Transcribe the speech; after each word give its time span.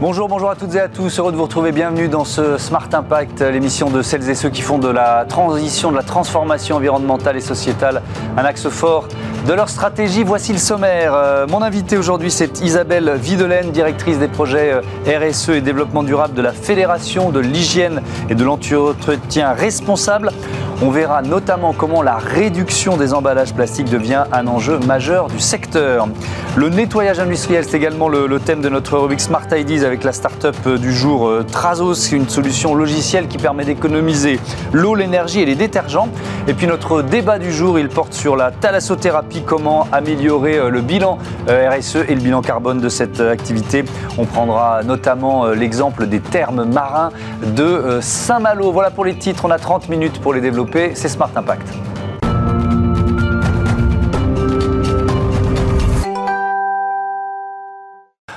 Bonjour, 0.00 0.28
bonjour 0.28 0.48
à 0.48 0.56
toutes 0.56 0.74
et 0.76 0.80
à 0.80 0.88
tous. 0.88 1.18
Heureux 1.18 1.30
de 1.30 1.36
vous 1.36 1.42
retrouver. 1.42 1.72
Bienvenue 1.72 2.08
dans 2.08 2.24
ce 2.24 2.56
Smart 2.56 2.88
Impact, 2.90 3.42
l'émission 3.42 3.90
de 3.90 4.00
celles 4.00 4.30
et 4.30 4.34
ceux 4.34 4.48
qui 4.48 4.62
font 4.62 4.78
de 4.78 4.88
la 4.88 5.26
transition, 5.28 5.90
de 5.90 5.96
la 5.96 6.02
transformation 6.02 6.76
environnementale 6.76 7.36
et 7.36 7.42
sociétale 7.42 8.00
un 8.38 8.44
axe 8.46 8.66
fort 8.70 9.08
de 9.46 9.52
leur 9.52 9.68
stratégie. 9.68 10.22
Voici 10.22 10.54
le 10.54 10.58
sommaire. 10.58 11.12
Euh, 11.12 11.46
mon 11.46 11.60
invité 11.60 11.98
aujourd'hui, 11.98 12.30
c'est 12.30 12.62
Isabelle 12.62 13.12
Videlaine, 13.20 13.72
directrice 13.72 14.18
des 14.18 14.28
projets 14.28 14.72
euh, 14.72 15.30
RSE 15.30 15.50
et 15.50 15.60
développement 15.60 16.02
durable 16.02 16.32
de 16.32 16.40
la 16.40 16.52
Fédération 16.52 17.28
de 17.28 17.40
l'hygiène 17.40 18.00
et 18.30 18.34
de 18.34 18.42
l'entretien 18.42 19.52
responsable. 19.52 20.30
On 20.82 20.88
verra 20.88 21.20
notamment 21.20 21.74
comment 21.74 22.00
la 22.00 22.16
réduction 22.16 22.96
des 22.96 23.12
emballages 23.12 23.52
plastiques 23.52 23.90
devient 23.90 24.24
un 24.32 24.46
enjeu 24.46 24.78
majeur 24.78 25.26
du 25.26 25.38
secteur. 25.38 26.08
Le 26.56 26.70
nettoyage 26.70 27.20
industriel, 27.20 27.64
c'est 27.68 27.76
également 27.76 28.08
le, 28.08 28.40
thème 28.40 28.62
de 28.62 28.70
notre 28.70 28.96
rubrique 28.96 29.20
Smart 29.20 29.46
Ideas 29.54 29.86
avec 29.86 30.04
la 30.04 30.12
start-up 30.12 30.56
euh, 30.66 30.78
du 30.78 30.92
jour 30.94 31.28
euh, 31.28 31.44
Trazos, 31.44 32.10
une 32.12 32.28
solution 32.30 32.74
logicielle 32.74 33.28
qui 33.28 33.36
permet 33.36 33.66
d'économiser 33.66 34.40
l'eau, 34.72 34.94
l'énergie 34.94 35.40
et 35.40 35.44
les 35.44 35.54
détergents. 35.54 36.08
Et 36.48 36.54
puis 36.54 36.66
notre 36.66 37.02
débat 37.02 37.38
du 37.38 37.52
jour, 37.52 37.78
il 37.78 37.90
porte 37.90 38.14
sur 38.14 38.34
la 38.34 38.50
thalassothérapie, 38.50 39.42
comment 39.42 39.86
améliorer 39.92 40.56
euh, 40.56 40.70
le 40.70 40.80
bilan 40.80 41.18
RSE 41.46 41.96
et 42.08 42.14
le 42.14 42.20
bilan 42.22 42.40
carbone 42.40 42.80
de 42.80 42.88
cette 42.88 43.20
activité. 43.20 43.84
On 44.16 44.24
prendra 44.24 44.82
notamment 44.82 45.48
l'exemple 45.48 46.06
des 46.06 46.20
termes 46.20 46.64
marins 46.64 47.10
de 47.42 47.98
Saint-Malo. 48.00 48.72
Voilà 48.72 48.90
pour 48.90 49.04
les 49.04 49.14
titres, 49.14 49.44
on 49.44 49.50
a 49.50 49.58
30 49.58 49.88
minutes 49.88 50.20
pour 50.20 50.32
les 50.32 50.40
développer 50.40 50.69
c'est 50.94 51.08
Smart 51.08 51.30
Impact. 51.34 51.66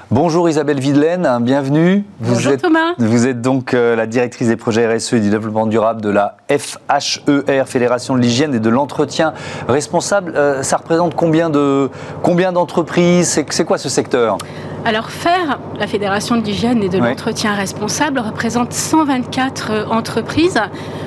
Bonjour 0.09 0.47
Isabelle 0.47 0.79
Videlaine, 0.79 1.27
bienvenue. 1.41 2.05
Bonjour 2.19 2.35
vous 2.35 2.47
êtes, 2.49 2.61
Thomas. 2.61 2.93
Vous 2.99 3.27
êtes 3.27 3.41
donc 3.41 3.73
euh, 3.73 3.95
la 3.95 4.05
directrice 4.05 4.47
des 4.47 4.55
projets 4.55 4.95
RSE 4.95 5.13
et 5.13 5.19
du 5.19 5.29
développement 5.29 5.65
durable 5.65 6.01
de 6.01 6.09
la 6.09 6.37
FHER, 6.49 7.65
Fédération 7.65 8.15
de 8.15 8.19
l'hygiène 8.19 8.53
et 8.53 8.59
de 8.59 8.69
l'entretien 8.69 9.33
responsable. 9.67 10.33
Euh, 10.35 10.61
ça 10.61 10.77
représente 10.77 11.15
combien 11.15 11.49
de 11.49 11.89
combien 12.21 12.51
d'entreprises? 12.51 13.43
C'est 13.49 13.65
quoi 13.65 13.77
ce 13.77 13.89
secteur? 13.89 14.37
Alors 14.85 15.11
FAIR, 15.11 15.59
la 15.79 15.87
Fédération 15.87 16.35
de 16.35 16.43
l'hygiène 16.43 16.83
et 16.83 16.89
de 16.89 16.97
l'entretien 16.97 17.53
responsable, 17.53 18.19
représente 18.19 18.73
124 18.73 19.71
euh, 19.71 19.85
entreprises. 19.85 20.59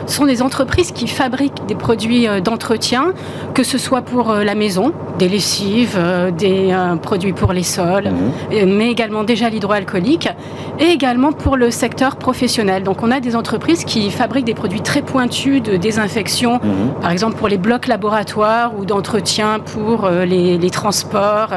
Ce 0.07 0.17
sont 0.17 0.25
des 0.25 0.41
entreprises 0.41 0.93
qui 0.93 1.07
fabriquent 1.07 1.67
des 1.67 1.75
produits 1.75 2.27
euh, 2.27 2.41
d'entretien, 2.41 3.13
que 3.53 3.63
ce 3.63 3.77
soit 3.77 4.01
pour 4.01 4.31
euh, 4.31 4.45
la 4.45 4.55
maison, 4.55 4.93
des 5.19 5.29
lessives, 5.29 5.99
des 6.37 6.77
produits 7.01 7.33
pour 7.33 7.55
les 7.55 7.63
sols, 7.63 8.11
mhm. 8.11 8.77
mais 8.77 8.91
également 8.91 9.25
déjà 9.25 9.49
l'hydroalcoolique, 9.49 10.29
et 10.79 10.85
également 10.85 11.33
pour 11.33 11.57
le 11.57 11.71
secteur 11.71 12.17
professionnel. 12.17 12.83
Donc 12.83 13.03
on 13.03 13.11
a 13.11 13.21
des 13.21 13.35
entreprises 13.35 13.85
qui 13.85 14.11
fabriquent 14.11 14.45
des 14.45 14.55
produits 14.55 14.83
très 14.83 15.01
pointus 15.01 15.63
de 15.63 15.77
désinfection, 15.77 16.61
mhm. 16.63 17.01
par 17.01 17.13
exemple 17.13 17.37
pour 17.37 17.49
les 17.49 17.57
blocs 17.57 17.87
laboratoires 17.87 18.73
ou 18.79 18.85
d'entretien 18.85 19.59
pour 19.59 20.09
les, 20.11 20.71
transports 20.71 21.51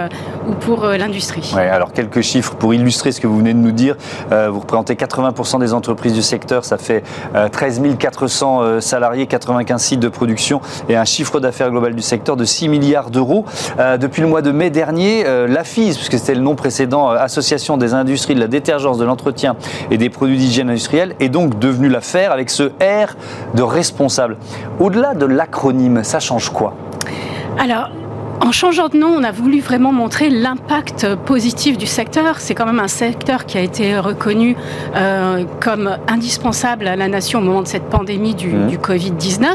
ou 0.48 0.54
pour 0.54 0.86
l'industrie. 0.86 1.52
alors 1.54 1.92
chiffres 2.22 2.56
pour 2.56 2.74
illustrer 2.74 3.12
ce 3.12 3.22
que 3.22 3.28
vous 3.28 3.38
venez 3.38 3.54
de 3.54 3.60
nous 3.60 3.72
dire. 3.72 3.96
Euh, 4.32 4.50
vous 4.50 4.60
représentez 4.60 4.96
80% 4.96 5.60
des 5.60 5.74
entreprises 5.74 6.14
du 6.14 6.22
secteur, 6.22 6.66
ça 6.66 6.78
fait 6.78 7.04
13 7.52 7.82
euh, 7.84 7.94
400 7.96 8.62
euh, 8.62 8.80
salariés, 8.80 9.28
95 9.28 9.82
sites 9.82 10.00
de 10.00 10.10
production 10.10 10.62
et 10.90 10.96
un 10.96 11.06
chiffre 11.06 11.40
d'affaires 11.40 11.70
global 11.70 11.96
du 11.96 12.02
secteur 12.02 12.36
de 12.36 12.46
6 12.46 12.70
milliards 12.70 13.10
d'euros. 13.10 13.46
depuis 14.00 14.22
le 14.22 14.28
mois 14.28 14.42
de 14.42 14.52
mai 14.52 14.70
dernier, 14.70 15.24
l'AFIS, 15.48 15.96
puisque 15.96 16.18
c'était 16.18 16.36
le 16.36 16.42
nom 16.42 16.56
précédent, 16.56 17.10
Association 17.10 17.78
des 17.78 17.94
industries 17.94 18.36
de 18.36 18.40
la 18.40 18.48
détergence, 18.48 18.98
de 18.98 19.06
l'entretien 19.06 19.56
et 19.92 19.98
des 19.98 20.10
produits 20.10 20.38
d'hygiène 20.38 20.70
industrielle, 20.70 21.16
est 21.20 21.30
donc 21.30 21.60
devenue 21.60 21.90
l'affaire 21.90 22.32
avec 22.32 22.50
ce 22.50 22.64
R 22.64 23.16
de 23.54 23.64
responsable. 23.64 24.38
Au-delà 24.80 25.14
de 25.14 25.26
l'acronyme, 25.26 26.04
ça 26.04 26.20
change 26.20 26.50
quoi? 26.50 26.74
Alors, 27.58 27.90
en 28.42 28.52
changeant 28.54 28.88
de 28.88 28.98
nom, 28.98 29.10
on 29.10 29.24
a 29.24 29.32
voulu 29.32 29.60
vraiment 29.60 29.92
montrer 29.92 30.30
l'impact 30.30 31.16
positif 31.26 31.78
du 31.78 31.86
secteur. 31.86 32.40
C'est 32.40 32.56
quand 32.56 32.66
même 32.66 32.80
un 32.80 32.88
secteur 32.88 33.46
qui 33.46 33.58
a 33.58 33.62
été 33.62 34.00
reconnu 34.00 34.56
euh, 34.96 35.44
comme 35.60 35.98
indispensable 36.08 36.88
à 36.88 36.96
la 36.96 37.10
nation 37.10 37.40
au 37.40 37.42
moment 37.42 37.62
de 37.62 37.68
cette 37.68 37.90
pandémie 37.90 38.36
du, 38.36 38.48
mmh. 38.48 38.76
Covid-19, 38.76 39.46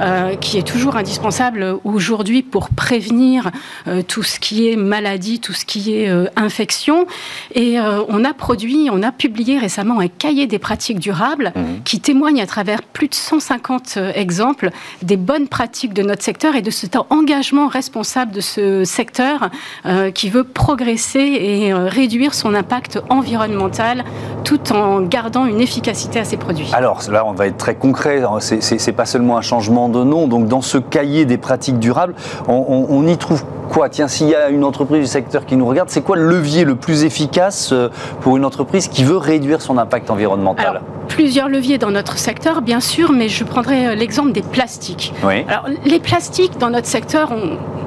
euh, 0.00 0.34
qui 0.34 0.58
est 0.58 0.66
toujours 0.66 0.96
indispensable 0.96 1.78
aujourd'hui 1.84 2.42
pour 2.42 2.70
prévenir 2.70 3.50
euh, 3.86 4.02
tout 4.02 4.24
ce 4.24 4.40
qui 4.40 4.68
est 4.68 4.76
maladie, 4.76 5.38
tout 5.38 5.52
ce 5.52 5.64
qui 5.64 5.94
est 5.94 6.10
infection. 6.36 7.06
Et 7.54 7.78
on 8.08 8.24
a 8.24 8.34
produit, 8.34 8.88
on 8.90 9.02
a 9.02 9.12
publié 9.12 9.58
récemment 9.58 10.00
un 10.00 10.08
cahier 10.08 10.46
des 10.46 10.58
pratiques 10.58 10.98
durables 10.98 11.52
mmh. 11.54 11.60
qui 11.84 12.00
témoigne 12.00 12.40
à 12.40 12.46
travers 12.46 12.82
plus 12.82 13.08
de 13.08 13.14
150 13.14 13.98
exemples 14.14 14.70
des 15.02 15.16
bonnes 15.16 15.48
pratiques 15.48 15.92
de 15.92 16.02
notre 16.02 16.22
secteur 16.22 16.56
et 16.56 16.62
de 16.62 16.70
cet 16.70 16.96
engagement 17.10 17.68
responsable 17.68 18.07
de 18.32 18.40
ce 18.40 18.84
secteur 18.84 19.50
euh, 19.86 20.10
qui 20.10 20.30
veut 20.30 20.44
progresser 20.44 21.20
et 21.20 21.72
euh, 21.72 21.86
réduire 21.86 22.34
son 22.34 22.54
impact 22.54 23.00
environnemental 23.10 24.04
tout 24.44 24.72
en 24.72 25.02
gardant 25.02 25.44
une 25.44 25.60
efficacité 25.60 26.18
à 26.18 26.24
ses 26.24 26.36
produits. 26.36 26.70
Alors 26.72 27.02
là, 27.10 27.24
on 27.26 27.32
va 27.32 27.46
être 27.46 27.58
très 27.58 27.74
concret. 27.74 28.22
C'est 28.40 28.92
pas 28.92 29.04
seulement 29.04 29.36
un 29.36 29.42
changement 29.42 29.88
de 29.88 30.02
nom. 30.02 30.26
Donc 30.26 30.46
dans 30.48 30.62
ce 30.62 30.78
cahier 30.78 31.24
des 31.24 31.38
pratiques 31.38 31.78
durables, 31.78 32.14
on, 32.48 33.06
y 33.06 33.16
trouve 33.16 33.44
quoi 33.68 33.88
Tiens, 33.88 34.08
s'il 34.08 34.28
y 34.28 34.34
a 34.34 34.48
une 34.48 34.64
entreprise 34.64 35.00
du 35.00 35.06
secteur 35.06 35.46
qui 35.46 35.56
nous 35.56 35.66
regarde, 35.66 35.90
c'est 35.90 36.02
quoi 36.02 36.16
le 36.16 36.28
levier 36.28 36.64
le 36.64 36.74
plus 36.74 37.04
efficace 37.04 37.72
euh, 37.72 37.88
pour 38.20 38.36
une 38.36 38.44
entreprise 38.44 38.88
qui 38.88 39.04
veut 39.04 39.16
réduire 39.16 39.62
son 39.62 39.78
impact 39.78 40.10
environnemental 40.10 40.80
plusieurs 41.08 41.48
leviers 41.48 41.78
dans 41.78 41.90
notre 41.90 42.18
secteur, 42.18 42.60
bien 42.60 42.80
sûr, 42.80 43.12
mais 43.12 43.30
je 43.30 43.42
prendrai 43.42 43.96
l'exemple 43.96 44.30
des 44.30 44.42
plastiques. 44.42 45.14
Alors, 45.22 45.66
les 45.86 46.00
plastiques 46.00 46.58
dans 46.58 46.68
notre 46.68 46.86
secteur, 46.86 47.32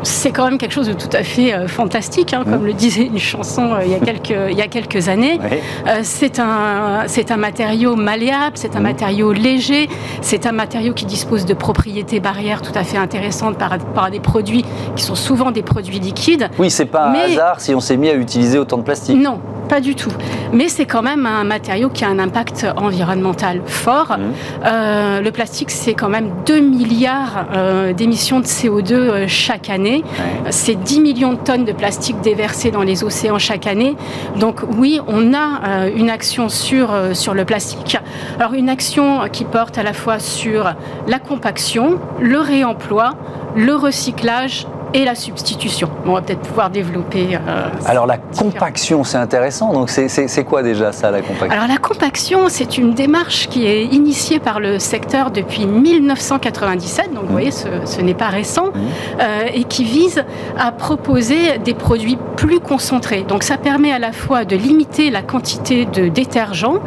c'est 0.03 0.31
quand 0.31 0.45
même 0.45 0.57
quelque 0.57 0.73
chose 0.73 0.87
de 0.87 0.93
tout 0.93 1.09
à 1.13 1.23
fait 1.23 1.53
euh, 1.53 1.67
fantastique, 1.67 2.33
hein, 2.33 2.43
comme 2.43 2.63
mmh. 2.63 2.67
le 2.67 2.73
disait 2.73 3.05
une 3.05 3.19
chanson 3.19 3.73
euh, 3.73 3.81
il, 3.85 3.91
y 3.91 3.95
a 3.95 3.99
quelques, 3.99 4.51
il 4.51 4.57
y 4.57 4.61
a 4.61 4.67
quelques 4.67 5.09
années. 5.09 5.39
Euh, 5.87 5.99
c'est 6.03 6.39
un, 6.39 7.05
un 7.29 7.37
matériau 7.37 7.95
malléable, 7.95 8.55
c'est 8.55 8.75
un 8.75 8.79
mmh. 8.79 8.83
matériau 8.83 9.33
léger, 9.33 9.89
c'est 10.21 10.45
un 10.45 10.51
matériau 10.51 10.93
qui 10.93 11.05
dispose 11.05 11.45
de 11.45 11.53
propriétés 11.53 12.19
barrières 12.19 12.61
tout 12.61 12.73
à 12.75 12.83
fait 12.83 12.97
intéressantes 12.97 13.57
par 13.57 13.71
à 14.03 14.09
des 14.09 14.19
produits 14.19 14.65
qui 14.95 15.03
sont 15.03 15.15
souvent 15.15 15.51
des 15.51 15.61
produits 15.71 15.99
liquides. 15.99 16.49
Oui, 16.59 16.69
c'est 16.69 16.85
pas 16.85 17.05
un 17.05 17.13
hasard 17.13 17.61
si 17.61 17.73
on 17.73 17.79
s'est 17.79 17.97
mis 17.97 18.09
à 18.09 18.15
utiliser 18.15 18.59
autant 18.59 18.77
de 18.77 18.83
plastique. 18.83 19.17
Non, 19.17 19.39
pas 19.69 19.79
du 19.79 19.95
tout. 19.95 20.11
Mais 20.51 20.67
c'est 20.67 20.85
quand 20.85 21.01
même 21.01 21.25
un 21.25 21.45
matériau 21.45 21.87
qui 21.87 22.03
a 22.03 22.09
un 22.09 22.19
impact 22.19 22.67
environnemental 22.75 23.61
fort. 23.65 24.17
Mmh. 24.17 24.21
Euh, 24.65 25.21
le 25.21 25.31
plastique, 25.31 25.71
c'est 25.71 25.93
quand 25.93 26.09
même 26.09 26.29
2 26.45 26.59
milliards 26.59 27.45
euh, 27.55 27.93
d'émissions 27.93 28.41
de 28.41 28.45
CO2 28.45 28.91
euh, 28.91 29.25
chaque 29.29 29.69
année. 29.69 30.03
C'est 30.49 30.75
10 30.75 30.99
millions 30.99 31.33
de 31.33 31.37
tonnes 31.37 31.63
de 31.63 31.71
plastique 31.71 32.19
déversées 32.19 32.71
dans 32.71 32.83
les 32.83 33.05
océans 33.05 33.39
chaque 33.39 33.65
année. 33.65 33.95
Donc 34.37 34.59
oui, 34.77 34.99
on 35.07 35.33
a 35.33 35.87
une 35.95 36.09
action 36.09 36.49
sur, 36.49 36.89
sur 37.13 37.33
le 37.33 37.45
plastique. 37.45 37.97
Alors 38.37 38.53
une 38.53 38.67
action 38.67 39.29
qui 39.31 39.45
porte 39.45 39.77
à 39.77 39.83
la 39.83 39.93
fois 39.93 40.19
sur 40.19 40.73
la 41.07 41.19
compaction, 41.19 41.97
le 42.19 42.39
réemploi, 42.39 43.13
le 43.55 43.73
recyclage 43.75 44.67
et 44.93 45.05
la 45.05 45.15
substitution. 45.15 45.89
On 46.05 46.13
va 46.13 46.21
peut-être 46.21 46.41
pouvoir 46.41 46.69
développer. 46.69 47.35
Euh, 47.35 47.69
Alors 47.85 48.05
la 48.05 48.17
compaction, 48.17 49.03
c'est 49.03 49.17
intéressant. 49.17 49.73
Donc 49.73 49.89
c'est 49.89 50.43
quoi 50.43 50.63
déjà 50.63 50.91
ça, 50.91 51.11
la 51.11 51.21
compaction? 51.21 51.51
Alors 51.51 51.67
la 51.67 51.77
compaction, 51.77 52.49
c'est 52.49 52.77
une 52.77 52.93
démarche 52.93 53.47
qui 53.47 53.67
est 53.67 53.85
initiée 53.85 54.39
par 54.39 54.59
le 54.59 54.79
secteur 54.79 55.31
depuis 55.31 55.65
1997. 55.65 57.13
Donc 57.13 57.23
vous 57.23 57.29
mmh. 57.29 57.31
voyez, 57.31 57.51
ce, 57.51 58.01
n'est 58.01 58.13
pas 58.13 58.27
récent 58.27 58.67
mmh. 58.67 58.79
euh, 59.21 59.41
et 59.53 59.63
qui 59.63 59.83
vise 59.83 60.23
à 60.57 60.71
proposer 60.71 61.57
des 61.59 61.73
produits 61.73 62.17
plus 62.35 62.59
concentrés. 62.59 63.23
Donc 63.23 63.43
ça 63.43 63.57
permet 63.57 63.91
à 63.91 63.99
la 63.99 64.11
fois 64.11 64.45
de 64.45 64.55
limiter 64.55 65.09
la 65.09 65.21
quantité 65.21 65.85
de 65.85 66.07
détergents, 66.07 66.79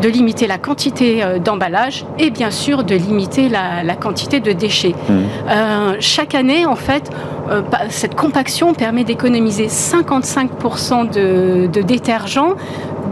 de 0.00 0.08
limiter 0.08 0.46
la 0.46 0.58
quantité 0.58 1.24
euh, 1.24 1.38
d'emballage 1.38 2.04
et 2.18 2.30
bien 2.30 2.50
sûr 2.50 2.84
de 2.84 2.94
limiter 2.94 3.48
la, 3.48 3.96
quantité 3.96 4.38
de 4.38 4.52
déchets. 4.52 4.94
Mmh. 5.08 6.00
chaque 6.00 6.34
année, 6.34 6.66
en 6.66 6.76
fait, 6.76 7.10
cette 7.90 8.14
compaction 8.14 8.74
permet 8.74 9.04
d'économiser 9.04 9.66
55% 9.66 11.10
de, 11.10 11.66
de 11.66 11.82
détergents 11.82 12.54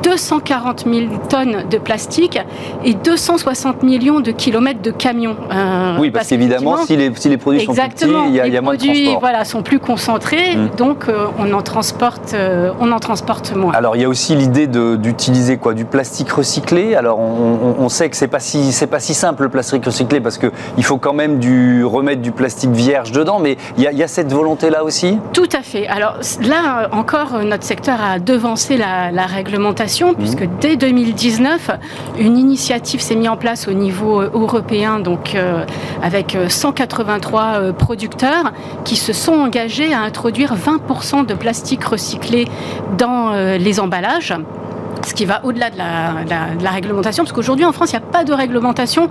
240 0.03 0.85
000 0.87 1.07
tonnes 1.29 1.69
de 1.69 1.79
plastique 1.79 2.39
et 2.85 2.95
260 2.95 3.83
millions 3.83 4.21
de 4.21 4.31
kilomètres 4.31 4.83
de 4.83 4.91
camions. 4.91 5.37
Euh, 5.53 5.97
oui, 5.99 6.11
parce, 6.11 6.29
qu'évidemment, 6.29 6.79
si 6.85 6.97
les, 6.97 7.13
si 7.15 7.29
les, 7.29 7.37
produits 7.37 7.65
sont 7.65 7.73
plus 7.73 7.89
petits, 7.89 8.07
il 8.29 8.35
y 8.35 8.57
a, 8.57 8.61
moins 8.61 8.75
de 8.75 8.85
transport. 8.85 9.21
Voilà, 9.21 9.45
sont 9.45 9.63
plus 9.63 9.79
concentrés, 9.79 10.57
mmh. 10.57 10.69
donc 10.77 11.09
euh, 11.09 11.27
on, 11.39 11.53
en 11.53 11.63
transporte, 11.63 12.35
euh, 12.35 12.73
on 12.81 12.93
en 12.93 12.99
transporte 12.99 13.55
moins. 13.55 13.73
Alors, 13.73 13.97
il 13.97 14.03
y 14.03 14.05
a 14.05 14.09
aussi 14.09 14.35
l'idée 14.35 14.67
d'utiliser 14.67 15.57
quoi 15.57 15.75
Du 15.75 15.85
plastique 15.85 16.31
recyclé. 16.31 16.95
Alors, 16.95 17.19
on, 17.19 17.89
sait 17.89 18.11
que 18.11 18.17
c'est 18.17 18.29
pas 18.29 18.41
si 18.41 18.73
c'est 18.73 18.89
pas 18.89 19.01
si 19.01 19.15
simple 19.15 19.45
le 19.45 19.49
plastique 19.49 19.85
recyclé 19.85 20.21
parce 20.21 20.39
que 20.39 20.49
il 20.77 20.85
faut 20.85 20.99
quand 20.99 21.13
même 21.13 21.39
du 21.39 21.85
remettre 21.85 22.21
du 22.21 22.33
plastique 22.33 22.71
vierge 22.71 23.13
dedans, 23.13 23.39
mais 23.39 23.57
il 23.77 23.85
y 23.85 23.87
a, 23.87 23.93
il 23.93 23.99
y 23.99 24.03
a 24.03 24.09
cette 24.09 24.33
volonté 24.33 24.71
là 24.71 24.85
aussi? 24.85 25.19
Tout 25.33 25.49
à 25.53 25.63
fait. 25.63 25.87
Alors 25.87 26.17
là 26.43 26.89
encore, 26.93 27.39
notre 27.45 27.65
secteur 27.65 27.99
a 28.03 28.19
devancé 28.19 28.77
la, 28.77 29.13
la 29.13 29.27
réglementation 29.27 29.86
puisque 30.19 30.49
dès 30.61 30.77
2019, 30.77 31.71
une 32.19 32.37
initiative 32.37 33.01
s'est 33.01 33.15
mise 33.15 33.29
en 33.29 33.37
place 33.37 33.69
au 33.69 33.73
niveau 33.73 34.21
européen, 34.21 34.99
donc 34.99 35.37
avec 36.03 36.37
183 36.49 37.73
producteurs 37.73 38.53
qui 38.85 38.97
se 38.97 39.13
sont 39.13 39.35
engagés 39.35 39.95
à 39.95 40.01
introduire 40.01 40.55
20% 40.57 41.27
de 41.27 41.35
plastique 41.35 41.85
recyclé 41.85 42.47
dans 42.99 43.57
les 43.59 43.81
emballages 43.81 44.35
ce 45.07 45.15
qui 45.15 45.25
va 45.25 45.41
au-delà 45.45 45.71
de 45.71 45.79
la, 45.79 46.71
réglementation, 46.71 47.23
parce 47.23 47.33
qu'aujourd'hui 47.33 47.65
en 47.65 47.73
France, 47.73 47.93
il 47.93 47.97
n'y 47.97 48.05
a 48.05 48.07
pas 48.07 48.25
de 48.25 48.33
réglementation 48.33 49.09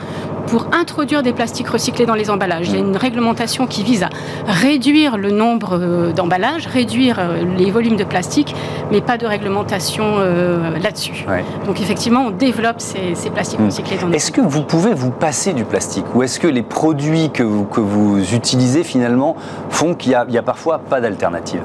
pour 0.48 0.68
introduire 0.74 1.24
des 1.24 1.32
plastiques 1.32 1.70
recyclés 1.70 2.06
dans 2.06 2.14
les 2.14 2.30
emballages. 2.30 2.68
Il 2.68 2.74
y 2.74 2.78
a 2.78 2.80
une 2.80 2.98
réglementation 2.98 3.66
qui 3.66 3.84
vise 3.84 4.04
à 4.04 4.10
réduire 4.46 5.18
le 5.18 5.32
nombre 5.32 5.80
euh, 5.80 6.12
d'emballages, 6.12 6.68
réduire 6.68 7.18
euh, 7.20 7.44
les 7.58 7.72
volumes 7.72 7.96
de 7.96 8.04
plastique, 8.04 8.54
mais 8.92 9.02
pas 9.02 9.18
de 9.18 9.26
réglementation 9.26 10.16
euh, 10.18 10.78
là-dessus. 10.80 11.26
Donc 11.66 11.80
effectivement, 11.80 12.26
on 12.28 12.32
développe 12.32 12.82
ces, 12.82 13.16
plastiques 13.30 13.60
hmm. 13.60 13.66
recyclés 13.66 13.98
dans 13.98 14.12
Est-ce 14.12 14.32
que 14.32 14.42
vous 14.42 14.64
pouvez 14.64 14.94
vous 14.94 15.12
passer 15.12 15.54
du 15.54 15.64
plastique 15.64 16.06
Ou 16.14 16.24
est-ce 16.24 16.40
que 16.40 16.48
les 16.48 16.64
produits 16.64 17.32
que 17.32 17.44
vous, 17.44 17.64
que 17.64 17.80
vous 17.80 18.34
utilisez 18.34 18.84
finalement 18.84 19.36
font 19.70 19.96
qu'il 19.96 20.10
n'y 20.10 20.38
a, 20.38 20.40
a 20.40 20.44
parfois 20.44 20.80
pas 20.80 21.00
d'alternative? 21.00 21.62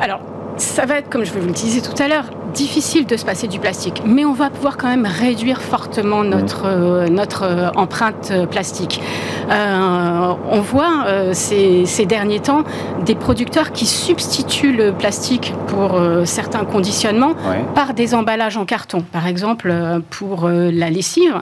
Alors, 0.00 0.20
ça 0.58 0.86
va 0.86 0.98
être, 0.98 1.08
comme 1.08 1.24
je 1.24 1.32
vous 1.32 1.40
le 1.40 1.52
disais 1.52 1.80
tout 1.80 2.00
à 2.02 2.08
l'heure, 2.08 2.24
difficile 2.52 3.06
de 3.06 3.16
se 3.16 3.24
passer 3.24 3.46
du 3.46 3.58
plastique, 3.58 4.02
mais 4.04 4.24
on 4.24 4.32
va 4.32 4.50
pouvoir 4.50 4.76
quand 4.76 4.88
même 4.88 5.06
réduire 5.06 5.62
fortement 5.62 6.24
notre, 6.24 6.64
euh, 6.66 7.08
notre 7.08 7.44
euh, 7.44 7.70
empreinte 7.76 8.30
euh, 8.30 8.46
plastique. 8.46 9.00
on 9.50 10.60
voit 10.60 11.06
ces, 11.32 11.86
ces, 11.86 12.04
derniers 12.04 12.40
temps 12.40 12.64
des 13.04 13.14
producteurs 13.14 13.72
qui 13.72 13.86
substituent 13.86 14.72
le 14.72 14.92
plastique 14.92 15.54
pour 15.68 15.98
certains 16.24 16.64
conditionnements 16.64 17.34
par 17.74 17.94
des 17.94 18.14
emballages 18.14 18.56
en 18.56 18.66
carton. 18.66 19.00
Par 19.00 19.26
exemple, 19.26 19.72
pour 20.10 20.48
la 20.48 20.90
lessive, 20.90 21.40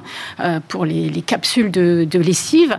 pour 0.68 0.84
les, 0.84 1.08
les 1.08 1.22
capsules 1.22 1.70
de, 1.70 2.06
de 2.08 2.18
lessive, 2.18 2.78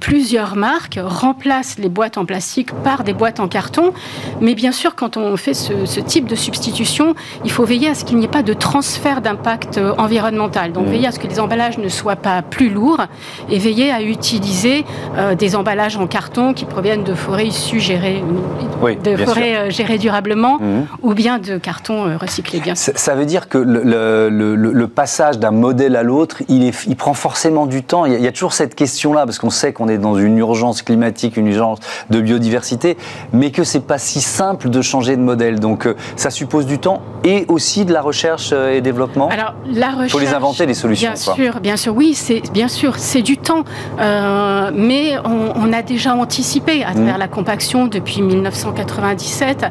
plusieurs 0.00 0.56
marques 0.56 0.98
remplacent 1.02 1.78
les 1.78 1.88
boîtes 1.88 2.18
en 2.18 2.26
plastique 2.26 2.72
par 2.84 3.04
des 3.04 3.14
boîtes 3.14 3.40
en 3.40 3.48
carton. 3.48 3.92
Mais 4.40 4.54
bien 4.54 4.72
sûr, 4.72 4.94
quand 4.94 5.16
on 5.16 5.36
fait 5.36 5.54
ce, 5.54 5.67
ce 5.84 6.00
type 6.00 6.26
de 6.26 6.34
substitution, 6.34 7.14
il 7.44 7.50
faut 7.50 7.64
veiller 7.64 7.88
à 7.88 7.94
ce 7.94 8.04
qu'il 8.04 8.18
n'y 8.18 8.24
ait 8.24 8.28
pas 8.28 8.42
de 8.42 8.52
transfert 8.52 9.20
d'impact 9.20 9.78
euh, 9.78 9.94
environnemental. 9.98 10.72
Donc, 10.72 10.86
mmh. 10.86 10.90
veiller 10.90 11.06
à 11.08 11.12
ce 11.12 11.18
que 11.18 11.26
les 11.26 11.40
emballages 11.40 11.78
ne 11.78 11.88
soient 11.88 12.16
pas 12.16 12.42
plus 12.42 12.70
lourds 12.70 13.02
et 13.50 13.58
veiller 13.58 13.90
à 13.90 14.02
utiliser 14.02 14.84
euh, 15.16 15.34
des 15.34 15.56
emballages 15.56 15.96
en 15.96 16.06
carton 16.06 16.54
qui 16.54 16.64
proviennent 16.64 17.04
de 17.04 17.14
forêts 17.14 17.46
issues 17.46 17.80
gérées, 17.80 18.22
de 19.04 19.16
forêts 19.16 19.56
euh, 19.56 19.70
gérées 19.70 19.98
durablement 19.98 20.58
mmh. 20.58 20.86
ou 21.02 21.14
bien 21.14 21.38
de 21.38 21.58
carton 21.58 22.16
recyclé. 22.18 22.60
Bien 22.60 22.74
ça, 22.74 22.92
ça, 22.94 23.14
veut 23.14 23.26
dire 23.26 23.48
que 23.48 23.58
le, 23.58 24.28
le, 24.28 24.88
passage 24.88 25.38
d'un 25.38 25.50
modèle 25.50 25.96
à 25.96 26.02
l'autre, 26.02 26.42
il, 26.48 26.62
il, 26.64 26.96
prend 26.96 27.14
forcément 27.14 27.66
du 27.66 27.82
temps. 27.82 28.06
Il 28.06 28.12
y 28.12 28.14
a, 28.14 28.18
il 28.18 28.24
y 28.24 28.28
a 28.28 28.32
toujours 28.32 28.52
cette 28.52 28.74
question-là 28.74 29.26
parce 29.26 29.38
qu'on 29.38 29.50
sait 29.50 29.72
qu'on 29.72 29.88
est 29.88 29.98
dans 29.98 30.16
une 30.16 30.38
urgence 30.38 30.82
climatique, 30.82 31.36
une 31.36 31.46
urgence 31.48 31.78
de 32.10 32.20
biodiversité, 32.20 32.96
mais 33.32 33.50
que 33.50 33.64
c'est 33.64 33.86
pas 33.86 33.98
si 33.98 34.20
simple 34.20 34.70
de 34.70 34.82
changer 34.82 35.16
de 35.16 35.22
modèle. 35.22 35.57
Donc, 35.58 35.88
ça 36.16 36.30
suppose 36.30 36.66
du 36.66 36.78
temps 36.78 37.02
et 37.24 37.44
aussi 37.48 37.84
de 37.84 37.92
la 37.92 38.00
recherche 38.00 38.50
euh, 38.52 38.76
et 38.76 38.80
développement 38.80 39.28
Alors, 39.28 39.54
la 39.66 39.88
recherche. 39.90 40.06
Il 40.06 40.10
faut 40.10 40.18
les 40.18 40.34
inventer, 40.34 40.66
les 40.66 40.74
solutions. 40.74 41.10
Bien 41.10 41.16
sûr, 41.16 41.60
bien 41.60 41.76
sûr, 41.76 41.94
oui, 41.96 42.14
c'est 42.14 42.42
bien 42.52 42.68
sûr, 42.68 42.94
c'est 42.96 43.22
du 43.22 43.36
temps, 43.36 43.64
euh, 44.00 44.70
mais 44.74 45.16
on, 45.24 45.72
a 45.72 45.82
déjà 45.82 46.14
anticipé 46.14 46.82
à 46.82 46.92
travers 46.92 47.16
mmh. 47.16 47.18
la 47.18 47.28
compaction 47.28 47.86
depuis 47.86 48.22
1997, 48.22 49.66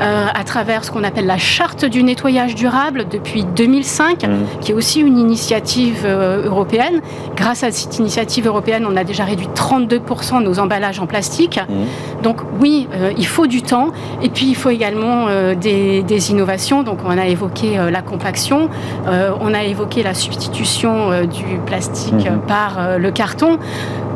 euh, 0.00 0.26
à 0.32 0.44
travers 0.44 0.84
ce 0.84 0.90
qu'on 0.90 1.04
appelle 1.04 1.26
la 1.26 1.36
charte 1.36 1.84
du 1.84 2.02
nettoyage 2.02 2.54
durable 2.54 3.04
depuis 3.10 3.44
2005, 3.44 4.24
mmh. 4.24 4.28
qui 4.62 4.72
est 4.72 4.74
aussi 4.74 5.00
une 5.00 5.18
initiative 5.18 6.06
européenne. 6.06 7.02
Grâce 7.36 7.64
à 7.64 7.70
cette 7.70 7.98
initiative 7.98 8.46
européenne, 8.46 8.86
on 8.88 8.96
a 8.96 9.04
déjà 9.04 9.24
réduit 9.24 9.48
32% 9.54 10.42
nos 10.42 10.58
emballages 10.58 11.00
en 11.00 11.06
plastique. 11.06 11.60
Mmh. 11.68 12.22
Donc 12.22 12.38
oui, 12.60 12.88
il 13.18 13.26
faut 13.26 13.46
du 13.46 13.60
temps, 13.60 13.88
et 14.22 14.30
puis 14.30 14.46
il 14.46 14.56
faut 14.56 14.70
également 14.70 15.21
des, 15.54 16.02
des 16.02 16.30
innovations. 16.30 16.82
Donc 16.82 16.98
on 17.04 17.18
a 17.18 17.26
évoqué 17.26 17.78
euh, 17.78 17.90
la 17.90 18.02
compaction, 18.02 18.68
euh, 19.06 19.32
on 19.40 19.54
a 19.54 19.62
évoqué 19.64 20.02
la 20.02 20.14
substitution 20.14 21.10
euh, 21.10 21.24
du 21.24 21.58
plastique 21.66 22.30
mhm. 22.30 22.40
par 22.46 22.98
le 22.98 23.10
carton. 23.10 23.58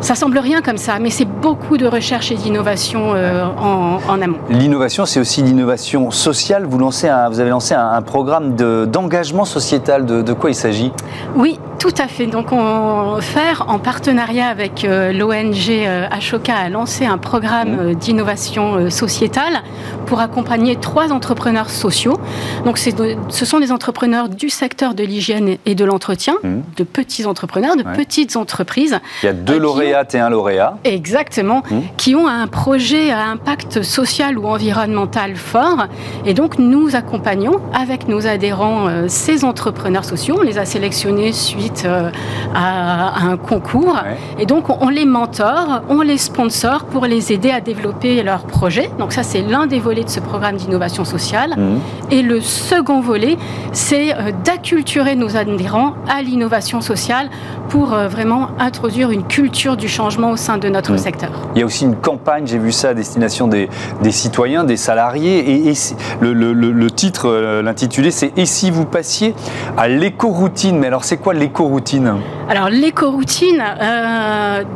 Ça 0.00 0.14
semble 0.14 0.38
rien 0.38 0.60
comme 0.60 0.76
ça, 0.76 0.98
mais 1.00 1.08
c'est 1.08 1.24
beaucoup 1.24 1.78
de 1.78 1.86
recherche 1.86 2.30
et 2.30 2.34
d'innovation 2.34 3.12
en, 3.12 4.20
amont. 4.20 4.36
L'innovation, 4.50 5.06
c'est 5.06 5.18
aussi 5.18 5.42
l'innovation 5.42 6.10
sociale. 6.10 6.66
Vous, 6.66 6.78
lancez 6.78 7.08
vous 7.30 7.40
avez 7.40 7.48
lancé 7.48 7.72
un, 7.74 8.02
programme 8.02 8.54
d'engagement 8.54 9.46
sociétal. 9.46 10.04
De, 10.04 10.20
de 10.20 10.32
quoi 10.34 10.50
il 10.50 10.54
s'agit? 10.54 10.92
Oui, 11.34 11.58
tout 11.78 11.94
à 11.96 12.08
fait. 12.08 12.26
Donc, 12.26 12.52
on 12.52 13.16
faire 13.22 13.64
en 13.68 13.78
partenariat 13.78 14.48
avec 14.48 14.86
l'ONG 14.86 15.88
Ashoka 16.10 16.54
a 16.54 16.68
lancé 16.68 17.06
un 17.06 17.18
programme 17.18 17.76
mhm. 17.76 17.94
d'innovation 17.94 18.90
sociétale 18.90 19.62
pour 20.06 20.20
accompagner 20.20 20.76
trois 20.76 21.12
entrepreneurs 21.12 21.70
sociaux. 21.70 22.18
Donc, 22.64 22.78
c'est 22.78 22.94
ce 23.28 23.44
sont 23.44 23.60
des 23.60 23.72
entrepreneurs 23.72 24.28
du 24.28 24.48
secteur 24.48 24.94
de 24.94 25.04
l'hygiène 25.04 25.56
et 25.66 25.74
de 25.74 25.84
l'entretien, 25.84 26.34
mmh. 26.42 26.60
de 26.76 26.84
petits 26.84 27.26
entrepreneurs, 27.26 27.76
de 27.76 27.82
petites 27.82 28.36
entreprises. 28.36 28.98
Il 29.22 29.26
y 29.26 29.28
a 29.28 29.32
deux 29.32 29.56
euh, 29.56 29.58
lauréates 29.58 30.14
et 30.14 30.20
un 30.20 30.30
lauréat. 30.30 30.78
Exactement, 30.84 31.62
mmh. 31.70 31.80
qui 31.96 32.14
ont 32.14 32.26
un 32.26 32.46
projet 32.46 33.10
à 33.10 33.26
impact 33.26 33.82
social 33.82 34.38
ou 34.38 34.46
environnemental 34.46 35.36
fort. 35.36 35.86
Et 36.24 36.34
donc, 36.34 36.58
nous 36.58 36.96
accompagnons 36.96 37.60
avec 37.74 38.08
nos 38.08 38.26
adhérents 38.26 38.88
euh, 38.88 39.04
ces 39.08 39.44
entrepreneurs 39.44 40.04
sociaux. 40.04 40.36
On 40.38 40.42
les 40.42 40.58
a 40.58 40.64
sélectionnés 40.64 41.32
suite 41.32 41.84
euh, 41.86 42.10
à, 42.54 43.26
un 43.26 43.36
concours. 43.36 43.96
Et 44.38 44.46
donc, 44.46 44.82
on, 44.82 44.88
les 44.88 45.04
mentore, 45.04 45.82
on 45.88 46.00
les 46.00 46.18
sponsor 46.18 46.84
pour 46.84 47.06
les 47.06 47.32
aider 47.32 47.50
à 47.50 47.60
développer 47.60 48.22
leurs 48.22 48.46
projets. 48.46 48.90
Donc, 48.98 49.12
ça, 49.12 49.22
c'est 49.22 49.42
l'un 49.42 49.66
des 49.66 49.78
volets 49.78 49.95
de 50.04 50.10
ce 50.10 50.20
programme 50.20 50.56
d'innovation 50.56 51.04
sociale. 51.04 51.54
Mmh. 51.56 51.78
Et 52.10 52.22
le 52.22 52.40
second 52.40 53.00
volet, 53.00 53.36
c'est 53.72 54.14
euh, 54.14 54.32
d'acculturer 54.44 55.16
nos 55.16 55.36
adhérents 55.36 55.94
à 56.08 56.22
l'innovation 56.22 56.80
sociale 56.80 57.28
pour 57.68 57.92
euh, 57.92 58.08
vraiment 58.08 58.48
introduire 58.58 59.10
une 59.10 59.24
culture 59.24 59.76
du 59.76 59.88
changement 59.88 60.30
au 60.30 60.36
sein 60.36 60.58
de 60.58 60.68
notre 60.68 60.92
mmh. 60.92 60.98
secteur. 60.98 61.30
Il 61.54 61.60
y 61.60 61.62
a 61.62 61.66
aussi 61.66 61.84
une 61.84 61.96
campagne, 61.96 62.46
j'ai 62.46 62.58
vu 62.58 62.72
ça, 62.72 62.90
à 62.90 62.94
destination 62.94 63.48
des, 63.48 63.68
des 64.02 64.12
citoyens, 64.12 64.64
des 64.64 64.76
salariés, 64.76 65.68
et, 65.68 65.74
le, 66.20 66.32
le, 66.32 66.90
titre, 66.90 67.28
euh, 67.28 67.62
l'intitulé, 67.62 68.10
c'est 68.10 68.32
«Et 68.36 68.46
si 68.46 68.70
vous 68.70 68.84
passiez 68.84 69.34
à 69.76 69.88
l'éco-routine» 69.88 70.78
Mais 70.80 70.86
alors, 70.86 71.04
c'est 71.04 71.16
quoi 71.16 71.34
l'éco-routine? 71.34 72.14
Alors, 72.48 72.68
l'éco-routine, 72.68 73.62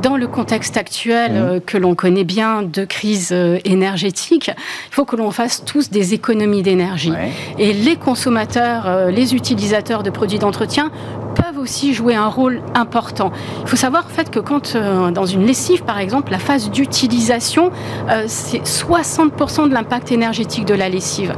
dans 0.02 0.16
le 0.16 0.26
contexte 0.26 0.76
actuel 0.76 1.33
mmh. 1.33 1.61
que 1.61 1.78
l'on 1.78 1.95
connaît 1.95 2.25
bien 2.25 2.62
de 2.62 2.85
crise 2.85 3.33
énergétique, 3.64 4.50
il 4.50 4.95
faut 4.95 5.04
que 5.11 5.17
l'on 5.17 5.33
fasse 5.33 5.64
tous 5.64 5.90
des 5.90 6.14
économies 6.14 6.62
d'énergie. 6.62 7.12
Et 7.59 7.73
les 7.73 7.97
consommateurs, 7.97 8.85
euh, 8.87 9.11
les 9.11 9.35
utilisateurs 9.35 10.05
de 10.05 10.11
produits 10.11 10.38
d'entretien 10.38 10.93
peuvent 11.35 11.59
aussi 11.59 11.95
jouer 11.95 12.14
un 12.14 12.29
rôle 12.29 12.61
important. 12.75 13.33
Il 13.62 13.69
faut 13.69 13.76
savoir 13.76 14.05
en 14.07 14.09
fait 14.09 14.31
que 14.31 14.38
quand 14.38 14.75
euh, 14.75 15.11
dans 15.11 15.26
une 15.26 15.47
lessive 15.47 15.85
par 15.85 15.99
exemple, 15.99 16.33
la 16.33 16.38
phase 16.38 16.71
d'utilisation, 16.71 17.71
euh, 18.09 18.25
c'est 18.26 18.62
60% 18.62 19.69
de 19.69 19.75
l'impact 19.75 20.12
énergétique 20.12 20.64
de 20.64 20.75
la 20.75 20.88
lessive. 20.88 21.35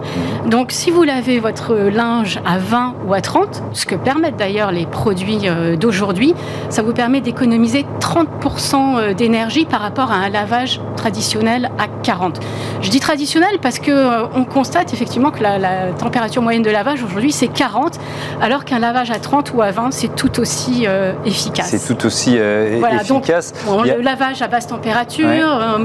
Donc 0.47 0.73
si 0.73 0.91
vous 0.91 1.03
lavez 1.03 1.39
votre 1.39 1.75
linge 1.75 2.41
à 2.45 2.59
20 2.59 2.95
ou 3.07 3.15
à 3.15 3.21
30, 3.21 3.63
ce 3.73 3.87
que 3.87 3.95
permettent 3.95 4.37
d'ailleurs 4.37 4.73
les 4.73 4.87
produits 4.87 5.41
euh, 5.45 5.77
d'aujourd'hui, 5.77 6.35
ça 6.69 6.83
vous 6.83 6.93
permet 6.93 7.21
d'économiser 7.21 7.85
30% 8.01 9.15
d'énergie 9.15 9.65
par 9.65 9.81
rapport 9.81 10.11
à 10.11 10.17
un 10.17 10.29
lavage 10.29 10.81
traditionnel 11.03 11.71
à 11.79 11.87
40. 12.05 12.39
Je 12.81 12.89
dis 12.89 13.01
traditionnel 13.01 13.59
parce 13.61 13.81
que 13.81 13.93
on 14.37 14.45
constate 14.45 14.93
effectivement 14.95 15.33
que 15.33 15.43
la, 15.43 15.59
la 15.59 15.93
température 15.99 16.43
moyenne 16.43 16.63
de 16.63 16.71
lavage 16.71 17.03
aujourd'hui 17.03 17.33
c'est 17.33 17.49
40, 17.49 17.99
alors 18.41 18.65
qu'un 18.65 18.79
lavage 18.79 19.11
à 19.11 19.19
30 19.19 19.53
ou 19.55 19.63
à 19.63 19.73
20 19.73 19.91
c'est 19.91 20.15
tout 20.15 20.39
aussi 20.39 20.85
euh, 20.87 21.13
efficace. 21.25 21.71
C'est 21.71 21.95
tout 21.95 22.07
aussi 22.07 22.37
euh, 22.39 22.81
efficace. 23.01 23.53
Le 23.85 24.01
lavage 24.01 24.43
à 24.43 24.47
basse 24.47 24.69
température, 24.69 25.27
euh, 25.29 25.85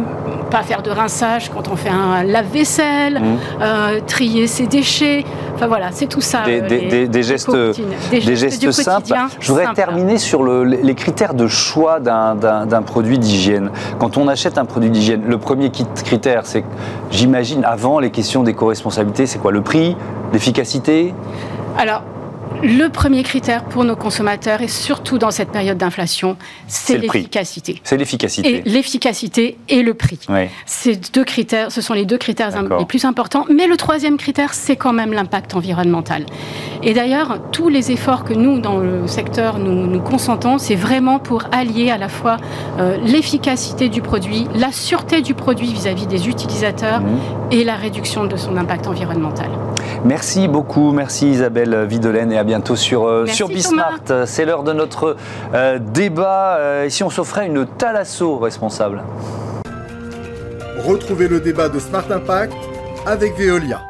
pas 0.51 0.61
faire 0.61 0.83
de 0.83 0.91
rinçage 0.91 1.49
quand 1.49 1.67
on 1.67 1.75
fait 1.75 1.89
un 1.89 2.23
lave-vaisselle, 2.23 3.19
mmh. 3.19 4.01
trier 4.05 4.45
ses 4.47 4.67
déchets. 4.67 5.25
Enfin 5.57 5.65
voilà, 5.65 5.87
c'est 5.91 6.05
tout 6.05 6.21
ça. 6.21 6.43
Des, 6.45 6.61
gestes, 7.23 7.49
des 8.11 8.35
gestes, 8.35 8.71
simples. 8.71 9.11
Je 9.39 9.51
voudrais 9.51 9.73
terminer 9.73 10.19
sur 10.19 10.43
les 10.43 10.93
critères 10.93 11.33
de 11.33 11.47
choix 11.47 11.99
d'un 11.99 12.81
produit 12.85 13.17
d'hygiène. 13.17 13.71
Quand 13.97 14.17
on 14.17 14.27
achète 14.27 14.59
un 14.59 14.65
produit 14.65 14.91
d'hygiène, 14.91 15.23
le 15.27 15.39
premier 15.39 15.71
critère, 15.71 16.45
c'est, 16.45 16.63
j'imagine, 17.09 17.65
avant 17.65 17.97
les 17.97 18.11
questions 18.11 18.43
d'éco-responsabilité, 18.43 19.25
c'est 19.25 19.39
quoi? 19.39 19.51
Le 19.51 19.61
prix? 19.61 19.97
L'efficacité? 20.31 21.15
Alors, 21.75 22.03
Le 22.63 22.87
premier 22.87 23.23
critère 23.23 23.63
pour 23.65 23.83
nos 23.83 23.95
consommateurs, 23.95 24.61
et 24.61 24.67
surtout 24.67 25.17
dans 25.17 25.31
cette 25.31 25.51
période 25.51 25.77
d'inflation, 25.77 26.37
c'est 26.67 26.97
l'efficacité. 26.97 27.81
C'est 27.83 27.97
l'efficacité. 27.97 28.55
Et 28.55 28.61
l'efficacité 28.69 29.57
et 29.69 29.83
le 29.83 29.93
prix. 29.93 30.19
Ces 30.65 30.95
deux 30.95 31.23
critères, 31.23 31.71
ce 31.71 31.81
sont 31.81 31.93
les 31.93 32.05
deux 32.05 32.17
critères 32.17 32.51
les 32.79 32.85
plus 32.85 33.05
importants. 33.05 33.45
Mais 33.53 33.67
le 33.67 33.77
troisième 33.77 34.17
critère, 34.17 34.53
c'est 34.53 34.75
quand 34.75 34.93
même 34.93 35.13
l'impact 35.13 35.55
environnemental. 35.55 36.25
Et 36.83 36.93
d'ailleurs, 36.93 37.39
tous 37.51 37.69
les 37.69 37.91
efforts 37.91 38.23
que 38.23 38.33
nous, 38.33 38.59
dans 38.59 38.77
le 38.77 39.07
secteur, 39.07 39.59
nous, 39.59 39.87
nous 39.87 40.01
consentons, 40.01 40.57
c'est 40.57 40.75
vraiment 40.75 41.19
pour 41.19 41.43
allier 41.51 41.89
à 41.89 41.97
la 41.97 42.09
fois 42.09 42.37
euh, 42.79 42.97
l'efficacité 43.03 43.89
du 43.89 44.01
produit, 44.01 44.47
la 44.55 44.71
sûreté 44.71 45.21
du 45.21 45.33
produit 45.33 45.73
vis-à-vis 45.73 46.07
des 46.07 46.27
utilisateurs 46.27 47.01
mmh. 47.01 47.07
et 47.51 47.63
la 47.63 47.75
réduction 47.75 48.25
de 48.25 48.35
son 48.35 48.57
impact 48.57 48.87
environnemental. 48.87 49.49
Merci 50.03 50.47
beaucoup, 50.47 50.91
merci 50.91 51.29
Isabelle 51.29 51.85
Videlaine 51.85 52.31
et 52.31 52.37
à 52.37 52.43
bientôt 52.43 52.75
sur, 52.75 53.05
euh, 53.05 53.25
sur 53.25 53.47
Bismart. 53.47 53.99
C'est 54.25 54.45
l'heure 54.45 54.63
de 54.63 54.73
notre 54.73 55.15
euh, 55.53 55.79
débat. 55.79 56.85
Ici, 56.85 57.03
on 57.03 57.09
s'offrait 57.09 57.47
une 57.47 57.65
Thalasso 57.65 58.37
responsable? 58.37 59.03
Retrouvez 60.85 61.27
le 61.27 61.39
débat 61.39 61.69
de 61.69 61.79
Smart 61.79 62.05
Impact 62.09 62.53
avec 63.05 63.37
Veolia. 63.37 63.86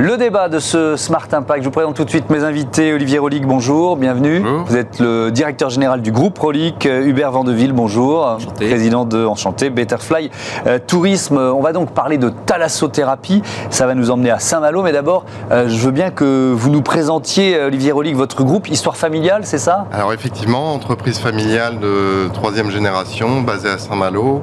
Le 0.00 0.16
débat 0.16 0.48
de 0.48 0.60
ce 0.60 0.94
Smart 0.94 1.26
Impact, 1.32 1.60
je 1.60 1.64
vous 1.64 1.72
présente 1.72 1.96
tout 1.96 2.04
de 2.04 2.08
suite 2.08 2.30
mes 2.30 2.44
invités. 2.44 2.92
Olivier 2.92 3.18
Rolic, 3.18 3.44
bonjour, 3.44 3.96
bienvenue. 3.96 4.44
Vous 4.64 4.76
êtes 4.76 5.00
le 5.00 5.32
directeur 5.32 5.70
général 5.70 6.02
du 6.02 6.12
groupe 6.12 6.38
Rolic. 6.38 6.84
Hubert 6.86 7.32
Vandeville, 7.32 7.72
bonjour. 7.72 8.24
Enchanté. 8.24 8.68
Président 8.68 9.04
de 9.04 9.26
Enchanté, 9.26 9.70
Betterfly 9.70 10.30
euh, 10.68 10.78
Tourisme. 10.78 11.38
On 11.38 11.60
va 11.62 11.72
donc 11.72 11.90
parler 11.90 12.16
de 12.16 12.28
thalassothérapie. 12.28 13.42
Ça 13.70 13.88
va 13.88 13.96
nous 13.96 14.12
emmener 14.12 14.30
à 14.30 14.38
Saint-Malo. 14.38 14.84
Mais 14.84 14.92
d'abord, 14.92 15.24
euh, 15.50 15.68
je 15.68 15.78
veux 15.78 15.90
bien 15.90 16.10
que 16.10 16.52
vous 16.54 16.70
nous 16.70 16.82
présentiez, 16.82 17.60
Olivier 17.60 17.90
Rolic, 17.90 18.14
votre 18.14 18.44
groupe 18.44 18.68
Histoire 18.68 18.96
familiale, 18.96 19.40
c'est 19.46 19.58
ça? 19.58 19.86
Alors 19.92 20.12
effectivement, 20.12 20.74
entreprise 20.74 21.18
familiale 21.18 21.80
de 21.80 22.28
troisième 22.32 22.70
génération, 22.70 23.40
basée 23.40 23.70
à 23.70 23.78
Saint-Malo. 23.78 24.42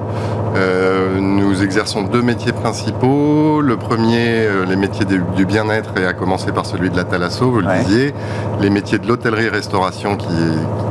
Euh, 0.56 0.85
nous 1.20 1.62
exerçons 1.62 2.02
deux 2.02 2.22
métiers 2.22 2.52
principaux. 2.52 3.60
Le 3.60 3.76
premier, 3.76 4.48
les 4.68 4.76
métiers 4.76 5.04
du 5.04 5.44
bien 5.44 5.56
bien-être 5.56 5.98
et 5.98 6.06
à 6.06 6.12
commencer 6.12 6.52
par 6.52 6.66
celui 6.66 6.90
de 6.90 6.96
la 6.96 7.04
thalasso, 7.04 7.50
vous 7.50 7.60
le 7.60 7.68
disiez, 7.82 8.14
les 8.60 8.68
métiers 8.68 8.98
de 8.98 9.06
l'hôtellerie-restauration 9.06 10.16
qui, 10.16 10.26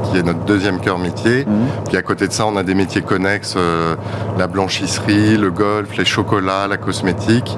qui, 0.03 0.17
est 0.17 0.23
notre 0.23 0.43
deuxième 0.45 0.79
cœur 0.79 0.97
métier. 0.97 1.45
Mhm. 1.45 1.53
Puis 1.87 1.97
à 1.97 2.01
côté 2.01 2.27
de 2.27 2.33
ça, 2.33 2.45
on 2.47 2.55
a 2.55 2.63
des 2.63 2.73
métiers 2.73 3.01
connexes, 3.01 3.55
euh, 3.57 3.95
la 4.39 4.47
blanchisserie, 4.47 5.37
le 5.37 5.51
golf, 5.51 5.95
les 5.97 6.05
chocolats, 6.05 6.67
la 6.67 6.77
cosmétique. 6.77 7.57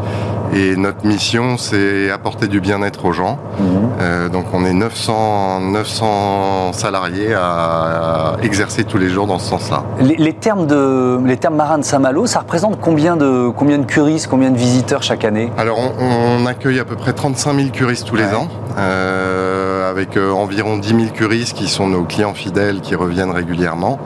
Et 0.53 0.75
notre 0.75 1.05
mission, 1.05 1.57
c'est 1.57 2.09
apporter 2.09 2.47
du 2.47 2.61
bien-être 2.61 3.05
aux 3.05 3.11
gens. 3.11 3.37
Mhm. 3.59 3.89
Euh, 3.99 4.29
donc 4.29 4.45
on 4.53 4.63
est 4.65 4.73
900, 4.73 5.61
900 5.61 6.73
salariés 6.73 7.33
à, 7.33 8.37
exercer 8.43 8.83
tous 8.83 8.97
les 8.97 9.09
jours 9.09 9.27
dans 9.27 9.39
ce 9.39 9.49
sens-là. 9.49 9.83
Les, 9.99 10.33
termes 10.33 10.67
de, 10.67 11.19
les 11.25 11.37
termes 11.37 11.55
marins 11.55 11.79
de 11.79 11.83
Saint-Malo, 11.83 12.27
ça 12.27 12.39
représente 12.39 12.79
combien 12.79 13.17
de, 13.17 13.49
combien 13.49 13.77
de 13.77 13.85
curistes, 13.85 14.27
combien 14.27 14.51
de 14.51 14.57
visiteurs 14.57 15.03
chaque 15.03 15.25
année? 15.25 15.51
Alors 15.57 15.79
on, 15.99 16.45
accueille 16.45 16.79
à 16.79 16.85
peu 16.85 16.95
près 16.95 17.13
35 17.13 17.55
000 17.55 17.69
curistes 17.71 18.07
tous 18.07 18.15
les 18.15 18.33
ans. 18.33 18.47
Euh, 18.77 19.89
avec 19.89 20.17
euh, 20.17 20.31
environ 20.31 20.77
10 20.77 20.87
000 20.87 21.01
curistes 21.13 21.57
qui 21.57 21.67
sont 21.67 21.87
nos 21.87 22.03
clients 22.03 22.35
fidèles 22.35 22.81
qui 22.81 22.95
reviennent 22.95 23.31
régulièrement. 23.31 23.99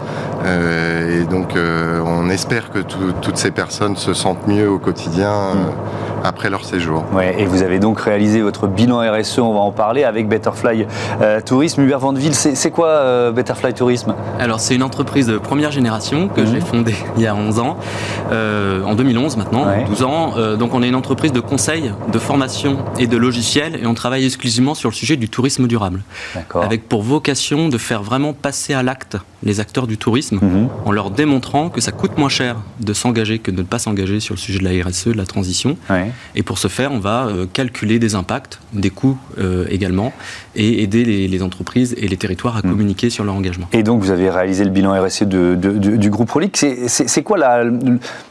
et 0.45 1.23
donc 1.25 1.55
on 1.55 2.29
espère 2.29 2.71
que 2.71 2.79
toutes 2.79 3.37
ces 3.37 3.51
personnes 3.51 3.95
se 3.95 4.13
sentent 4.13 4.47
mieux 4.47 4.69
au 4.69 4.79
quotidien. 4.79 5.53
Mm 5.53 6.00
après 6.23 6.49
leur 6.49 6.65
séjour. 6.65 7.03
Ouais, 7.13 7.35
et 7.39 7.45
vous 7.45 7.63
avez 7.63 7.79
donc 7.79 7.99
réalisé 7.99 8.41
votre 8.41 8.67
bilan 8.67 8.99
RSE, 8.99 9.39
on 9.39 9.53
va 9.53 9.59
en 9.59 9.71
parler, 9.71 10.03
avec 10.03 10.27
Betterfly 10.27 10.85
euh, 11.21 11.41
Tourisme. 11.41 11.81
Hubert 11.81 11.99
Vandeville, 11.99 12.35
c'est 12.35 12.71
quoi 12.71 12.87
euh, 12.87 13.31
Betterfly 13.31 13.73
Tourisme? 13.73 14.13
Alors 14.39 14.59
c'est 14.59 14.75
une 14.75 14.83
entreprise 14.83 15.27
de 15.27 15.37
première 15.37 15.71
génération 15.71 16.27
que 16.27 16.45
j'ai 16.45 16.59
mhm. 16.59 16.61
fondée 16.61 16.95
il 17.17 17.23
y 17.23 17.27
a 17.27 17.35
11 17.35 17.59
ans, 17.59 17.77
euh, 18.31 18.83
en 18.83 18.95
2011 18.95 19.37
maintenant, 19.37 19.65
12 19.87 20.03
ans. 20.03 20.33
donc 20.57 20.73
on 20.73 20.83
est 20.83 20.89
une 20.89 20.95
entreprise 20.95 21.31
de 21.31 21.39
conseil, 21.39 21.91
de 22.11 22.19
formation 22.19 22.77
et 22.99 23.07
de 23.07 23.17
logiciels 23.17 23.79
et 23.81 23.85
on 23.85 23.93
travaille 23.93 24.25
exclusivement 24.25 24.75
sur 24.75 24.89
le 24.89 24.95
sujet 24.95 25.15
du 25.15 25.29
tourisme 25.29 25.67
durable. 25.67 26.01
Avec 26.55 26.87
pour 26.87 27.03
vocation 27.03 27.69
de 27.69 27.77
faire 27.77 28.03
vraiment 28.03 28.33
passer 28.33 28.73
à 28.73 28.83
l'acte 28.83 29.17
les 29.43 29.59
acteurs 29.59 29.87
du 29.87 29.97
tourisme 29.97 30.39
mhm. 30.41 30.69
en 30.85 30.91
leur 30.91 31.09
démontrant 31.09 31.69
que 31.69 31.81
ça 31.81 31.91
coûte 31.91 32.17
moins 32.17 32.29
cher 32.29 32.57
de 32.79 32.93
s'engager 32.93 33.39
que 33.39 33.51
de 33.51 33.57
ne 33.57 33.63
pas 33.63 33.79
s'engager 33.79 34.19
sur 34.19 34.35
le 34.35 34.39
sujet 34.39 34.59
de 34.59 34.63
la 34.63 34.83
RSE, 34.83 35.07
de 35.07 35.13
la 35.13 35.25
transition. 35.25 35.77
Et 36.35 36.43
pour 36.43 36.57
ce 36.57 36.67
faire, 36.67 36.91
on 36.91 36.99
va 36.99 37.27
euh, 37.27 37.45
calculer 37.51 37.99
des 37.99 38.15
impacts, 38.15 38.59
des 38.73 38.89
coûts 38.89 39.17
euh, 39.37 39.65
également, 39.69 40.13
et 40.55 40.83
aider 40.83 41.03
les, 41.03 41.41
entreprises 41.43 41.95
et 41.97 42.07
les 42.07 42.17
territoires 42.17 42.57
à 42.57 42.61
mhm. 42.61 42.71
communiquer 42.71 43.09
sur 43.09 43.23
leur 43.23 43.33
engagement. 43.33 43.67
Et 43.73 43.83
donc 43.83 44.01
vous 44.01 44.11
avez 44.11 44.29
réalisé 44.29 44.63
le 44.63 44.69
bilan 44.69 44.93
RSE 45.01 45.23
du 45.23 46.09
groupe 46.09 46.29
Rolic. 46.29 46.55
C'est 46.87 47.23
quoi 47.23 47.37
la, 47.37 47.63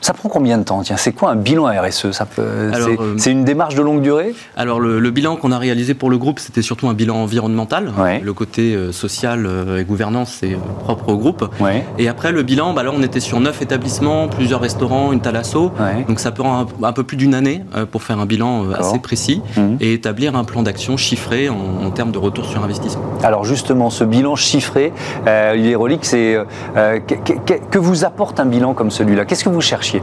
Ça 0.01 0.13
prend 0.13 0.29
combien 0.29 0.59
de 0.59 0.63
temps 0.63 0.83
C'est 0.97 1.13
quoi 1.13 1.31
un 1.31 1.37
bilan 1.37 1.65
RSE 1.65 2.07
euh, 2.39 3.17
C'est 3.17 3.33
une 3.33 3.45
démarche 3.45 3.75
de 3.75 3.83
longue 3.83 4.03
durée? 4.03 4.35
Alors 4.57 4.81
le, 4.81 5.11
bilan 5.11 5.37
qu'on 5.37 5.51
a 5.51 5.59
réalisé 5.59 5.95
pour 5.95 6.09
le 6.09 6.19
groupe, 6.19 6.39
c'était 6.39 6.63
surtout 6.63 6.89
un 6.89 6.95
bilan 6.95 7.17
environnemental. 7.17 7.93
Le 8.23 8.33
côté 8.33 8.77
social 8.93 9.49
et 9.79 9.85
gouvernance, 9.85 10.39
c'est 10.41 10.57
propre 10.85 11.09
au 11.09 11.17
groupe. 11.17 11.51
Et 11.99 12.09
après, 12.09 12.33
le 12.33 12.43
bilan, 12.43 12.73
bah 12.75 12.83
là, 12.83 12.93
on 12.95 13.03
était 13.03 13.21
sur 13.21 13.41
neuf 13.41 13.63
établissements, 13.63 14.29
plusieurs 14.29 14.61
restaurants, 14.61 15.13
une 15.13 15.21
thalasso. 15.21 15.73
Donc 16.09 16.21
ça 16.21 16.31
prend 16.31 16.67
un, 16.83 16.93
peu 16.93 17.05
plus 17.05 17.17
d'une 17.17 17.35
année 17.35 17.63
pour 17.91 18.03
faire 18.03 18.19
un 18.19 18.27
bilan 18.27 18.65
euh, 18.65 18.75
assez 18.79 18.99
précis 18.99 19.43
mhm. 19.57 19.77
et 19.81 19.95
établir 19.95 20.37
un 20.37 20.45
plan 20.45 20.63
d'action 20.63 20.97
chiffré 20.97 21.49
en, 21.49 21.91
termes 21.91 22.13
de 22.13 22.19
retour 22.19 22.45
sur 22.47 22.63
investissement. 22.63 23.03
Alors 23.23 23.45
justement, 23.45 23.91
ce 23.91 24.05
bilan 24.05 24.37
chiffré, 24.37 24.93
euh, 25.27 25.99
c'est 26.03 26.37
euh, 26.77 27.01
que, 27.01 27.79
vous 27.79 28.05
apporte 28.05 28.41
un 28.41 28.47
bilan 28.47 28.75
comme 28.75 28.91
celui-là? 28.91 29.25
Qu'est-ce 29.25 29.45
que 29.45 29.49
vous 29.49 29.61
cherchiez? 29.61 30.03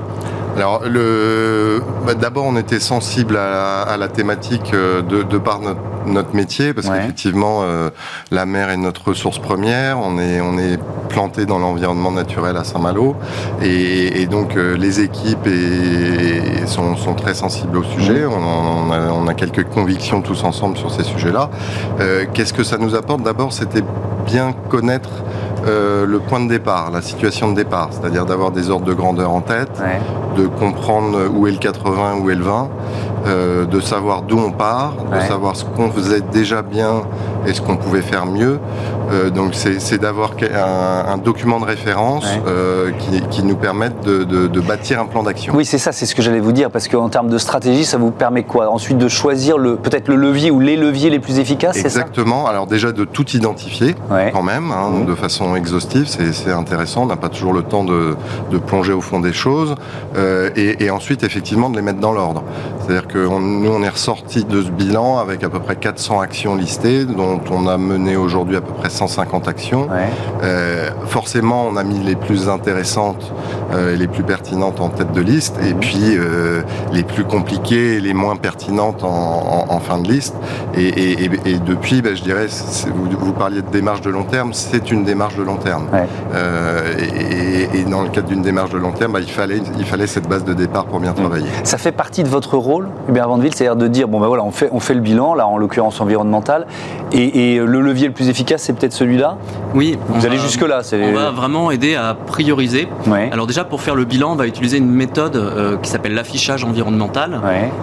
Alors, 0.58 0.82
bah, 2.06 2.16
d'abord, 2.16 2.46
on 2.46 2.58
était 2.58 2.80
sensible 2.80 3.38
à, 3.38 3.96
la 3.98 4.08
thématique 4.08 4.72
de, 4.74 5.22
de 5.24 5.38
par 5.38 5.60
notre 5.60 5.82
notre 6.08 6.36
métier 6.36 6.74
parce 6.74 6.88
qu'effectivement 6.88 7.62
euh, 7.62 7.90
la 8.32 8.46
mer 8.46 8.70
est 8.70 8.78
notre 8.78 9.10
ressource 9.10 9.40
première. 9.40 10.00
On 10.00 10.18
est 10.18 10.42
on 10.42 10.58
est 10.58 10.80
planté 11.10 11.46
dans 11.46 11.60
l'environnement 11.60 12.12
naturel 12.12 12.58
à 12.58 12.64
Saint-Malo 12.64 13.16
et, 13.62 14.26
donc 14.28 14.58
euh, 14.58 14.76
les 14.76 15.00
équipes 15.00 15.48
et, 15.48 16.66
sont, 16.68 16.98
sont, 16.98 17.14
très 17.14 17.34
sensibles 17.34 17.78
au 17.78 17.84
sujet. 17.84 18.26
Mmh. 18.26 18.32
On, 18.32 18.92
a, 18.92 19.12
on, 19.12 19.28
a, 19.28 19.34
quelques 19.34 19.64
convictions 19.64 20.22
tous 20.22 20.44
ensemble 20.44 20.78
sur 20.78 20.92
ces 20.92 21.04
sujets-là. 21.04 21.50
Euh, 22.02 22.26
qu'est-ce 22.34 22.54
que 22.54 22.64
ça 22.64 22.78
nous 22.78 22.94
apporte? 22.94 23.24
D'abord, 23.24 23.54
c'était 23.54 23.84
bien 24.26 24.54
connaître 24.70 25.10
le 25.66 26.20
point 26.20 26.40
de 26.40 26.48
départ, 26.48 26.92
la 26.92 27.02
situation 27.02 27.50
de 27.52 27.56
départ, 27.56 27.90
c'est-à-dire 27.92 28.26
d'avoir 28.26 28.52
des 28.52 28.70
ordres 28.70 28.86
de 28.86 28.94
grandeur 28.94 29.32
en 29.32 29.42
tête, 29.42 29.82
de 30.38 30.48
comprendre 30.48 31.28
où 31.34 31.48
est 31.48 31.52
le 31.52 31.58
80, 31.58 32.20
où 32.22 32.30
est 32.30 32.36
le 32.36 32.44
20, 32.44 32.70
euh, 33.28 33.66
de 33.66 33.80
savoir 33.80 34.22
d'où 34.22 34.38
on 34.40 34.52
part, 34.52 34.94
de 35.14 35.20
savoir 35.28 35.56
ce 35.56 35.66
qu'on 35.66 35.92
faisait 35.92 36.22
déjà 36.22 36.62
bien 36.62 37.02
et 37.46 37.54
ce 37.54 37.62
qu'on 37.62 37.76
pouvait 37.76 38.02
faire 38.02 38.26
mieux. 38.26 38.60
Euh, 39.12 39.30
donc 39.30 39.54
c'est 39.54 39.98
d'avoir 39.98 40.32
un, 41.10 41.18
document 41.18 41.60
de 41.60 41.66
référence 41.66 42.26
euh, 42.48 42.92
qui, 43.32 43.44
nous 43.44 43.56
permette 43.56 44.02
de, 44.02 44.60
bâtir 44.62 45.02
un 45.02 45.06
plan 45.06 45.24
d'action. 45.24 45.54
Oui, 45.56 45.66
c'est 45.66 45.78
ça, 45.78 45.92
c'est 45.92 46.06
ce 46.06 46.16
que 46.16 46.22
j'allais 46.22 46.40
vous 46.40 46.52
dire, 46.52 46.70
parce 46.70 46.88
qu'en 46.88 47.10
termes 47.10 47.30
de 47.30 47.38
stratégie, 47.38 47.86
ça 47.86 47.98
vous 47.98 48.12
permet 48.12 48.44
quoi? 48.44 48.70
Ensuite 48.70 48.98
de 48.98 49.08
choisir 49.08 49.58
peut-être 49.58 50.08
le 50.08 50.16
levier 50.16 50.52
ou 50.52 50.60
les 50.60 50.78
leviers 50.78 51.10
les 51.10 51.20
plus 51.20 51.40
efficaces, 51.40 51.78
Exactement. 51.78 52.48
Alors 52.48 52.68
déjà 52.68 52.92
de 52.92 53.04
tout 53.04 53.30
identifier 53.32 53.96
quand 54.32 54.44
même, 54.44 54.72
hein, 54.72 54.90
mmh. 54.90 55.06
de 55.06 55.16
façon 55.16 55.56
exhaustive, 55.56 56.08
c'est 56.08 56.52
intéressant. 56.52 57.04
On 57.04 57.08
n'a 57.08 57.18
pas 57.18 57.30
toujours 57.30 57.54
le 57.54 57.64
temps 57.64 57.84
de, 57.84 58.16
plonger 58.68 58.94
au 58.94 59.02
fond 59.02 59.20
des 59.20 59.34
choses. 59.34 59.76
Et, 60.56 60.84
et, 60.84 60.90
ensuite, 60.90 61.24
effectivement, 61.24 61.70
de 61.70 61.76
les 61.76 61.82
mettre 61.82 62.00
dans 62.00 62.12
l'ordre. 62.12 62.44
C'est-à-dire 62.80 63.08
que 63.08 63.18
nous, 63.18 63.70
on 63.70 63.84
est 63.84 63.90
ressorti 63.90 64.46
de 64.46 64.62
ce 64.62 64.70
bilan 64.70 65.18
avec 65.18 65.44
à 65.44 65.50
peu 65.50 65.60
près 65.60 65.76
400 65.76 66.20
actions 66.22 66.56
listées, 66.56 67.06
dont 67.06 67.42
on 67.52 67.68
a 67.68 67.78
mené 67.78 68.16
aujourd'hui 68.16 68.56
à 68.56 68.62
peu 68.62 68.74
près 68.74 68.90
150 68.90 69.48
actions. 69.48 69.88
Euh, 70.44 70.90
forcément, 71.06 71.68
on 71.68 71.76
a 71.76 71.84
mis 71.84 72.00
les 72.00 72.16
plus 72.16 72.50
intéressantes 72.50 73.34
euh, 73.74 73.94
et 73.94 73.98
les 73.98 74.08
plus 74.08 74.24
pertinentes 74.24 74.80
en 74.80 74.90
tête 74.90 75.12
de 75.12 75.22
liste, 75.22 75.56
et 75.62 75.74
mhm. 75.74 75.80
puis 75.80 76.18
euh, 76.18 76.62
les 76.94 77.04
plus 77.04 77.24
compliquées 77.24 77.96
et 77.96 78.00
les 78.00 78.14
moins 78.14 78.36
pertinentes 78.36 79.04
en, 79.04 79.80
fin 79.80 80.00
de 80.00 80.08
liste. 80.08 80.36
Et, 80.76 81.30
depuis, 81.66 82.02
ben, 82.02 82.16
je 82.16 82.24
dirais, 82.24 82.48
vous, 83.20 83.32
parliez 83.34 83.62
de 83.62 83.70
démarche 83.70 84.02
de 84.02 84.10
long 84.10 84.24
terme, 84.24 84.54
c'est 84.54 84.92
une 84.92 85.04
démarche 85.04 85.36
de 85.36 85.44
long 85.44 85.58
terme. 85.58 85.88
Et, 87.74 87.84
dans 87.84 88.02
le 88.02 88.10
cadre 88.10 88.28
d'une 88.28 88.42
démarche 88.42 88.72
de 88.72 88.78
long 88.78 88.92
terme, 88.92 89.14
ben, 89.14 89.20
il, 89.20 89.30
fallait, 89.30 89.62
il 89.78 89.86
fallait 89.86 90.08
cette 90.18 90.28
base 90.28 90.44
de 90.44 90.54
départ 90.56 90.86
pour 90.86 91.00
bien 91.00 91.12
mhm. 91.12 91.18
travailler. 91.18 91.46
Ça 91.64 91.78
fait 91.78 91.92
partie 91.92 92.24
de 92.24 92.28
votre 92.28 92.58
rôle 92.58 92.90
Hubert 93.08 93.30
Vandeville, 93.30 93.54
c'est-à-dire 93.54 93.76
de 93.76 93.88
dire 93.88 94.08
bon 94.08 94.20
ben 94.20 94.26
voilà, 94.26 94.44
on 94.44 94.50
fait, 94.50 94.70
on 94.72 94.80
fait 94.80 94.96
le 94.96 95.00
bilan, 95.00 95.36
là 95.36 95.46
en 95.46 95.60
l'occurrence 95.60 96.02
environnemental, 96.02 96.66
Et, 97.12 97.60
le 97.60 97.82
levier 97.82 98.08
le 98.08 98.14
plus 98.14 98.30
efficace, 98.30 98.64
c'est 98.64 98.74
peut-être 98.74 98.94
celui-là 98.94 99.38
Oui. 99.76 99.98
Vous 100.10 100.26
allez 100.26 100.40
jusque-là 100.40 100.82
On 100.94 101.14
va 101.14 101.30
vraiment 101.30 101.70
aider 101.70 101.96
à 101.96 102.16
prioriser. 102.16 102.88
Alors 103.32 103.46
déjà, 103.46 103.64
pour 103.64 103.82
faire 103.82 103.94
le 103.94 104.06
bilan, 104.06 104.32
on 104.32 104.36
va 104.36 104.48
utiliser 104.48 104.78
une 104.78 104.90
méthode 104.90 105.36
euh, 105.36 105.78
qui 105.78 105.90
s'appelle 105.90 106.16
l'affichage 106.16 106.64
environnemental, 106.64 107.40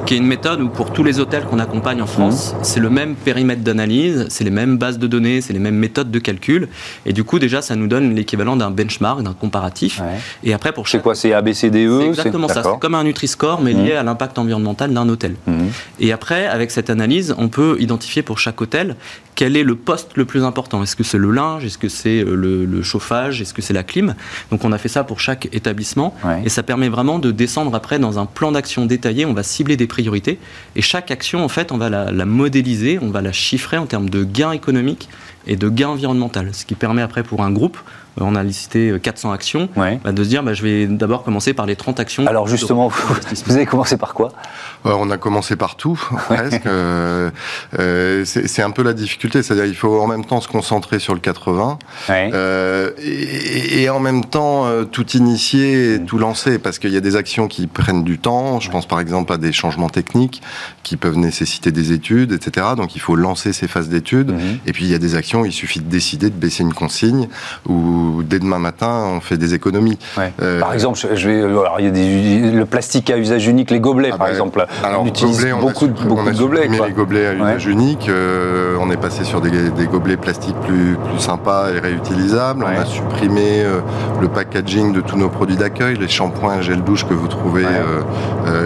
qui 0.06 0.14
est 0.14 0.16
une 0.16 0.26
méthode 0.26 0.60
où 0.60 0.68
pour 0.68 0.92
tous 0.92 1.04
les 1.04 1.20
hôtels 1.20 1.44
qu'on 1.44 1.60
accompagne 1.60 2.02
en 2.02 2.06
France, 2.06 2.52
mmh. 2.52 2.56
c'est 2.62 2.80
le 2.80 2.90
même 2.90 3.14
périmètre 3.14 3.62
d'analyse, 3.62 4.26
c'est 4.28 4.44
les 4.44 4.50
mêmes 4.50 4.76
bases 4.76 4.98
de 4.98 5.06
données, 5.06 5.40
c'est 5.40 5.52
les 5.52 5.60
mêmes 5.60 5.76
méthodes 5.76 6.10
de 6.10 6.18
calcul. 6.18 6.68
Et 7.06 7.12
du 7.12 7.22
coup, 7.22 7.38
déjà, 7.38 7.62
ça 7.62 7.76
nous 7.76 7.86
donne 7.86 8.14
l'équivalent 8.14 8.56
d'un 8.56 8.72
benchmark, 8.72 9.22
d'un 9.22 9.34
comparatif. 9.34 10.02
Et 10.42 10.52
après, 10.52 10.72
pour 10.72 10.88
chaque... 10.88 11.00
C'est 11.00 11.02
quoi 11.02 11.14
C'est 11.14 11.32
ABCDE 11.32 12.23
exactement 12.26 12.48
ça. 12.48 12.62
C'est 12.62 12.78
comme 12.80 12.94
un 12.94 13.04
Nutri-Score, 13.04 13.60
mais 13.60 13.72
lié 13.72 13.94
mmh. 13.94 13.98
à 13.98 14.02
l'impact 14.02 14.38
environnemental 14.38 14.92
d'un 14.92 15.08
hôtel. 15.08 15.36
Mmh. 15.46 15.64
Et 16.00 16.12
après, 16.12 16.46
avec 16.46 16.70
cette 16.70 16.90
analyse, 16.90 17.34
on 17.38 17.48
peut 17.48 17.76
identifier 17.80 18.22
pour 18.22 18.38
chaque 18.38 18.60
hôtel 18.60 18.96
quel 19.34 19.56
est 19.56 19.64
le 19.64 19.74
poste 19.74 20.16
le 20.16 20.24
plus 20.24 20.44
important 20.44 20.82
Est-ce 20.82 20.96
que 20.96 21.02
c'est 21.02 21.18
le 21.18 21.30
linge? 21.30 21.64
Est-ce 21.64 21.78
que 21.78 21.88
c'est 21.88 22.20
euh, 22.20 22.34
le, 22.34 22.82
chauffage? 22.82 23.40
Est-ce 23.40 23.54
que 23.54 23.62
c'est 23.62 23.72
la 23.72 23.82
clim? 23.82 24.14
Donc 24.50 24.64
on 24.64 24.72
a 24.72 24.78
fait 24.78 24.88
ça 24.88 25.04
pour 25.04 25.20
chaque 25.20 25.48
établissement 25.52 26.14
et 26.44 26.48
ça 26.48 26.62
permet 26.62 26.88
vraiment 26.88 27.18
de 27.18 27.30
descendre 27.30 27.74
après 27.74 27.98
dans 27.98 28.18
un 28.18 28.26
plan 28.26 28.52
d'action 28.52 28.86
détaillé. 28.86 29.26
On 29.26 29.34
va 29.34 29.42
cibler 29.42 29.76
des 29.76 29.86
priorités 29.86 30.38
et 30.76 30.82
chaque 30.82 31.10
action 31.10 31.44
en 31.44 31.48
fait 31.48 31.72
on 31.72 31.78
va 31.78 31.90
la, 31.90 32.10
la 32.10 32.24
modéliser, 32.24 32.98
on 33.00 33.10
va 33.10 33.22
la 33.22 33.32
chiffrer 33.32 33.78
en 33.78 33.86
termes 33.86 34.10
de 34.10 34.24
gains 34.24 34.52
économiques 34.52 35.08
et 35.46 35.56
de 35.56 35.68
gains 35.68 35.88
environnementaux. 35.88 36.40
Ce 36.52 36.64
qui 36.64 36.74
permet 36.74 37.02
après 37.02 37.22
pour 37.22 37.42
un 37.42 37.50
groupe 37.50 37.78
on 38.20 38.34
a 38.34 38.42
licité 38.42 38.94
400 39.02 39.32
actions, 39.32 39.68
bah, 39.76 40.12
de 40.12 40.22
se 40.24 40.28
dire 40.28 40.42
bah, 40.42 40.54
je 40.54 40.62
vais 40.62 40.86
d'abord 40.86 41.22
commencer 41.24 41.54
par 41.54 41.66
les 41.66 41.76
30 41.76 42.00
actions. 42.00 42.26
Alors 42.26 42.46
justement, 42.46 42.88
vous 43.46 43.54
avez 43.54 43.66
commencé 43.66 43.96
par 43.96 44.14
quoi? 44.14 44.28
euh, 44.28 44.34
On 44.84 45.10
a 45.10 45.16
commencé 45.16 45.56
par 45.56 45.76
tout, 45.76 46.00
presque. 46.26 46.66
Euh, 46.66 47.30
euh, 47.78 48.24
c'est 48.24 48.62
un 48.62 48.70
peu 48.70 48.82
la 48.82 48.92
difficulté, 48.92 49.42
c'est-à-dire 49.42 49.66
il 49.66 49.74
faut 49.74 50.00
en 50.00 50.06
même 50.06 50.24
temps 50.24 50.40
se 50.40 50.48
concentrer 50.48 50.98
sur 50.98 51.14
le 51.14 51.20
80 51.20 51.78
et, 52.10 53.88
en 53.88 54.00
même 54.00 54.24
temps 54.24 54.66
tout 54.90 55.08
initier 55.10 55.94
et 55.94 56.00
tout 56.02 56.18
lancer, 56.18 56.58
parce 56.58 56.78
qu'il 56.78 56.90
y 56.90 56.96
a 56.96 57.00
des 57.00 57.16
actions 57.16 57.48
qui 57.48 57.66
prennent 57.66 58.04
du 58.04 58.18
temps. 58.18 58.60
Je 58.60 58.70
pense 58.70 58.86
par 58.86 59.00
exemple 59.00 59.32
à 59.32 59.36
des 59.36 59.52
changements 59.52 59.88
techniques 59.88 60.42
qui 60.82 60.96
peuvent 60.96 61.16
nécessiter 61.16 61.72
des 61.72 61.92
études, 61.92 62.32
etc. 62.32 62.66
Donc 62.76 62.94
il 62.96 63.00
faut 63.00 63.16
lancer 63.16 63.52
ces 63.52 63.68
phases 63.68 63.88
d'études. 63.88 64.32
Mhm. 64.32 64.58
Et 64.66 64.72
puis 64.72 64.84
il 64.84 64.90
y 64.90 64.94
a 64.94 64.98
des 64.98 65.14
actions, 65.16 65.44
il 65.44 65.52
suffit 65.52 65.80
de 65.80 65.88
décider 65.88 66.30
de 66.30 66.36
baisser 66.36 66.62
une 66.62 66.74
consigne 66.74 67.28
ou 67.66 68.22
dès 68.22 68.38
demain 68.38 68.58
matin, 68.58 69.04
on 69.16 69.20
fait 69.20 69.36
des 69.36 69.54
économies. 69.54 69.98
Euh, 70.40 70.60
par 70.60 70.72
exemple, 70.72 70.98
je 70.98 71.28
vais, 71.28 71.40
alors, 71.40 71.76
il 71.78 71.86
y 71.86 71.88
a 71.88 71.90
des, 71.90 72.50
le 72.50 72.66
plastique 72.66 73.10
à 73.10 73.18
usage 73.18 73.46
unique, 73.46 73.70
les 73.70 73.80
gobelets, 73.80 74.10
ah 74.12 74.18
par 74.18 74.26
bah, 74.26 74.32
exemple. 74.32 74.66
Alors, 74.82 75.02
on 75.02 75.06
utilise 75.06 75.46
beaucoup, 75.60 75.86
de, 75.86 75.92
beaucoup 75.92 76.30
de 76.30 76.36
gobelets. 76.36 76.68
les 76.68 76.92
gobelets 76.92 77.26
à 77.26 77.34
usage 77.34 77.66
unique. 77.66 78.08
Euh, 78.08 78.76
on 78.80 78.90
est 78.90 78.96
passé 78.96 79.24
sur 79.24 79.40
des, 79.40 79.50
gobelets 79.86 80.16
plastiques 80.16 80.58
plus, 80.60 80.96
plus 81.10 81.18
sympas 81.18 81.70
et 81.70 81.78
réutilisables. 81.78 82.64
On 82.64 82.80
a 82.80 82.84
supprimé 82.84 83.62
euh, 83.62 83.80
le 84.20 84.28
packaging 84.28 84.92
de 84.92 85.00
tous 85.00 85.16
nos 85.16 85.28
produits 85.28 85.56
d'accueil, 85.56 85.96
les 85.96 86.08
shampoings, 86.08 86.60
gel 86.60 86.82
douche 86.82 87.06
que 87.06 87.14
vous 87.14 87.28
trouvez 87.28 87.64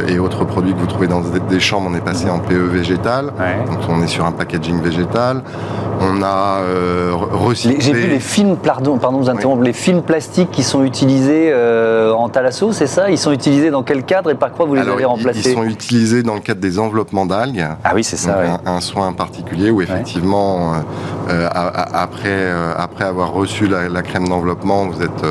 et 0.08 0.18
autres 0.18 0.44
produits 0.44 0.74
que 0.74 0.78
vous 0.78 0.86
trouvez 0.86 1.06
dans 1.06 1.20
des 1.20 1.60
chambres. 1.60 1.88
On 1.90 1.94
est 1.94 2.04
passé 2.04 2.30
en 2.30 2.38
PE 2.38 2.54
végétal. 2.54 3.26
Donc 3.26 3.78
on 3.88 4.02
est 4.02 4.08
sur 4.08 4.24
un 4.24 4.32
packaging 4.32 4.80
végétal. 4.80 5.42
On 6.00 6.22
a 6.22 6.60
recyclé. 7.32 7.80
J'ai 7.80 7.92
vu 7.92 8.08
les 8.08 8.20
films, 8.20 8.56
pardon, 8.56 8.98
pardon 8.98 9.18
les 9.62 9.72
films 9.72 10.02
plastiques 10.02 10.50
qui 10.50 10.62
sont 10.62 10.84
utilisés 10.84 11.50
euh, 11.52 12.12
en 12.12 12.28
thalasso, 12.28 12.72
c'est 12.72 12.86
ça? 12.86 13.10
Ils 13.10 13.18
sont 13.18 13.32
utilisés 13.32 13.70
dans 13.70 13.82
quel 13.82 14.04
cadre 14.04 14.30
et 14.30 14.34
par 14.34 14.52
quoi 14.52 14.66
vous 14.66 14.74
les 14.74 14.88
avez 14.88 15.04
remplacés 15.04 15.50
Ils 15.50 15.54
sont 15.54 15.64
utilisés 15.64 15.97
dans 16.24 16.34
le 16.34 16.40
cadre 16.40 16.60
des 16.60 16.78
enveloppements 16.78 17.26
d'algues. 17.26 17.66
Ah 17.84 17.92
oui, 17.94 18.04
c'est 18.04 18.16
ça. 18.16 18.60
un, 18.64 18.80
soin 18.80 19.12
particulier 19.12 19.70
où 19.70 19.82
effectivement, 19.82 20.74
euh, 20.74 20.76
euh, 21.30 21.48
après, 21.52 22.50
après 22.76 23.04
avoir 23.04 23.32
reçu 23.32 23.66
la, 23.66 24.02
crème 24.02 24.28
d'enveloppement, 24.28 24.86
vous 24.86 25.02
êtes 25.02 25.24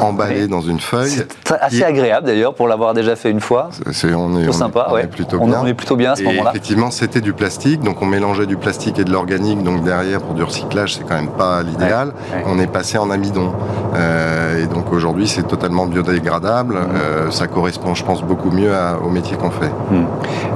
emballé 0.00 0.48
dans 0.48 0.60
une 0.60 0.80
feuille. 0.80 1.10
C'est 1.10 1.52
assez 1.60 1.84
agréable 1.84 2.26
d'ailleurs 2.26 2.54
pour 2.54 2.68
l'avoir 2.68 2.94
déjà 2.94 3.16
fait 3.16 3.30
une 3.30 3.40
fois. 3.40 3.70
C'est 3.92 4.12
on 4.14 4.38
est, 4.38 4.52
sympa, 4.52 4.88
on 4.90 4.96
est 4.96 5.06
plutôt 5.06 5.38
bien. 5.38 5.60
On 5.62 5.66
est 5.66 5.74
plutôt 5.74 5.96
bien 5.96 6.12
à 6.12 6.16
ce 6.16 6.22
moment-là. 6.24 6.50
Effectivement, 6.50 6.90
c'était 6.90 7.20
du 7.20 7.32
plastique, 7.32 7.82
donc 7.82 8.02
on 8.02 8.06
mélangeait 8.06 8.46
du 8.46 8.56
plastique 8.56 8.98
et 8.98 9.04
de 9.04 9.12
l'organique, 9.12 9.62
donc 9.62 9.84
derrière 9.84 10.20
pour 10.20 10.34
du 10.34 10.42
recyclage, 10.42 10.96
c'est 10.96 11.04
quand 11.06 11.14
même 11.16 11.28
pas 11.30 11.62
l'idéal. 11.62 12.12
On 12.46 12.58
est 12.58 12.66
passé 12.66 12.98
en 12.98 13.10
amidon 13.10 13.52
euh, 13.94 14.62
et 14.62 14.66
donc 14.66 14.92
aujourd'hui, 14.92 15.28
c'est 15.28 15.42
totalement 15.42 15.86
biodégradable. 15.86 16.74
Mmh. 16.74 16.88
Euh, 16.94 17.30
ça 17.30 17.46
correspond, 17.46 17.94
je 17.94 18.04
pense, 18.04 18.22
beaucoup 18.22 18.50
mieux 18.50 18.72
au 19.04 19.10
métier 19.10 19.36
qu'on 19.36 19.50
fait. 19.50 19.70
Mmh. 19.90 19.99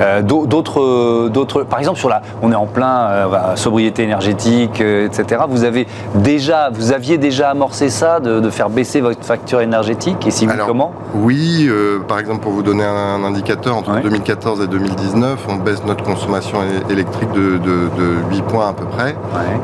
Euh, 0.01 0.23
d'autres, 0.23 1.29
d'autres, 1.29 1.63
par 1.63 1.79
exemple, 1.79 1.99
sur 1.99 2.09
la, 2.09 2.23
on 2.43 2.53
est 2.53 2.57
en 2.57 2.67
plein 2.67 3.29
bah, 3.29 3.53
sobriété 3.57 4.03
énergétique, 4.03 4.81
etc. 4.81 5.43
Vous 5.49 5.65
avez 5.65 5.87
déjà, 6.15 6.71
vous 6.73 6.93
aviez 6.93 7.19
déjà 7.19 7.51
amorcé 7.51 7.89
ça, 7.89 8.21
de, 8.21 8.51
faire 8.51 8.71
baisser 8.71 9.01
votre 9.01 9.25
facture 9.25 9.61
énergétique, 9.61 10.27
et 10.27 10.31
si 10.31 10.47
oui, 10.47 10.53
comment? 10.67 10.93
Oui, 11.15 11.69
par 12.07 12.19
exemple, 12.19 12.41
pour 12.41 12.53
vous 12.53 12.63
donner 12.63 12.85
un, 12.85 13.25
indicateur, 13.25 13.77
entre 13.77 14.01
2014 14.01 14.63
et 14.63 14.67
2019, 14.67 15.47
on 15.49 15.57
baisse 15.57 15.85
notre 15.87 16.05
consommation 16.05 16.59
électrique 16.89 17.33
de, 17.33 17.61
8 18.31 18.43
points 18.43 18.69
à 18.69 18.73
peu 18.73 18.85
près. 18.85 19.17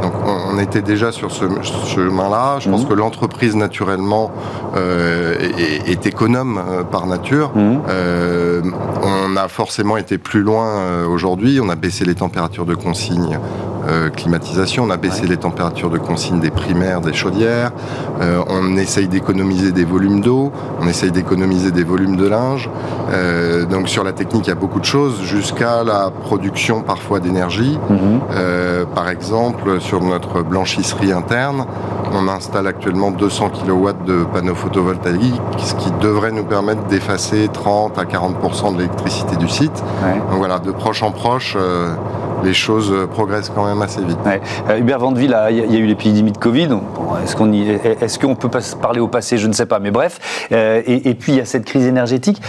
Donc 0.02 0.12
on, 0.26 0.58
était 0.58 0.82
déjà 0.82 1.12
sur 1.12 1.30
ce 1.30 1.44
chemin-là. 1.86 2.58
Je 2.60 2.68
pense 2.68 2.84
mmh. 2.84 2.88
que 2.88 2.94
l'entreprise 2.94 3.56
naturellement 3.56 4.30
euh, 4.76 5.34
est, 5.86 6.06
économe 6.06 6.58
euh, 6.58 6.82
par 6.82 7.06
nature. 7.06 7.52
Mmh. 7.54 7.78
Euh, 7.88 8.62
on 9.02 9.36
a 9.36 9.48
forcément 9.48 9.69
été 9.98 10.18
plus 10.18 10.42
loin 10.42 11.04
aujourd'hui. 11.06 11.60
On 11.62 11.68
a 11.68 11.76
baissé 11.76 12.04
les 12.04 12.14
températures 12.14 12.66
de 12.66 12.74
consigne 12.74 13.38
climatisation, 14.14 14.84
on 14.84 14.90
a 14.90 14.96
baissé 14.96 15.26
les 15.26 15.36
températures 15.36 15.90
de 15.90 15.98
consigne 15.98 16.40
des 16.40 16.50
primaires, 16.50 17.00
des 17.00 17.12
chaudières, 17.12 17.72
on 18.48 18.76
essaye 18.76 19.08
d'économiser 19.08 19.72
des 19.72 19.84
volumes 19.84 20.20
d'eau, 20.20 20.52
on 20.80 20.86
essaye 20.86 21.10
d'économiser 21.10 21.70
des 21.70 21.84
volumes 21.84 22.16
de 22.16 22.26
linge. 22.26 22.70
donc 23.70 23.88
sur 23.88 24.04
la 24.04 24.12
technique, 24.12 24.46
il 24.46 24.50
y 24.50 24.52
a 24.52 24.56
beaucoup 24.56 24.80
de 24.80 24.84
choses, 24.84 25.22
jusqu'à 25.22 25.84
la 25.84 26.10
production 26.10 26.82
parfois 26.82 27.20
d'énergie. 27.20 27.78
Mmh. 27.88 28.86
par 28.94 29.08
exemple, 29.08 29.80
sur 29.80 30.02
notre 30.02 30.42
blanchisserie 30.42 31.12
interne, 31.12 31.66
on 32.12 32.28
installe 32.28 32.66
actuellement 32.66 33.10
200 33.10 33.50
kW 33.50 33.90
de 34.06 34.24
panneaux 34.24 34.54
photovoltaïques, 34.54 35.40
ce 35.58 35.74
qui 35.74 35.90
devrait 36.00 36.32
nous 36.32 36.44
permettre 36.44 36.82
d'effacer 36.84 37.48
30 37.52 37.98
à 37.98 38.04
40% 38.04 38.74
de 38.74 38.78
l'électricité 38.78 39.36
du 39.36 39.48
site. 39.48 39.82
Donc 40.30 40.38
voilà, 40.38 40.58
de 40.58 40.72
proche 40.72 41.02
en 41.02 41.12
proche, 41.12 41.56
euh, 41.58 41.94
les 42.44 42.54
choses 42.54 42.92
progressent 43.10 43.50
quand 43.54 43.66
même 43.66 43.82
assez 43.82 44.02
vite. 44.02 44.18
Euh, 44.26 44.78
Hubert 44.78 44.98
Vandeville, 44.98 45.36
il 45.50 45.56
y, 45.56 45.76
a 45.76 45.78
eu 45.78 45.86
l'épidémie 45.86 46.32
de 46.32 46.38
Covid. 46.38 46.68
est-ce 47.22 47.36
qu'on 47.36 47.52
est 47.52 48.36
peut 48.36 48.50
parler 48.80 49.00
au 49.00 49.08
passé? 49.08 49.38
Je 49.38 49.46
ne 49.46 49.52
sais 49.52 49.66
pas, 49.66 49.78
mais 49.78 49.90
bref. 49.90 50.48
Euh, 50.52 50.82
et, 50.86 51.14
puis 51.14 51.32
il 51.32 51.38
y 51.38 51.40
a 51.40 51.44
cette 51.44 51.64
crise 51.64 51.86
énergétique. 51.86 52.40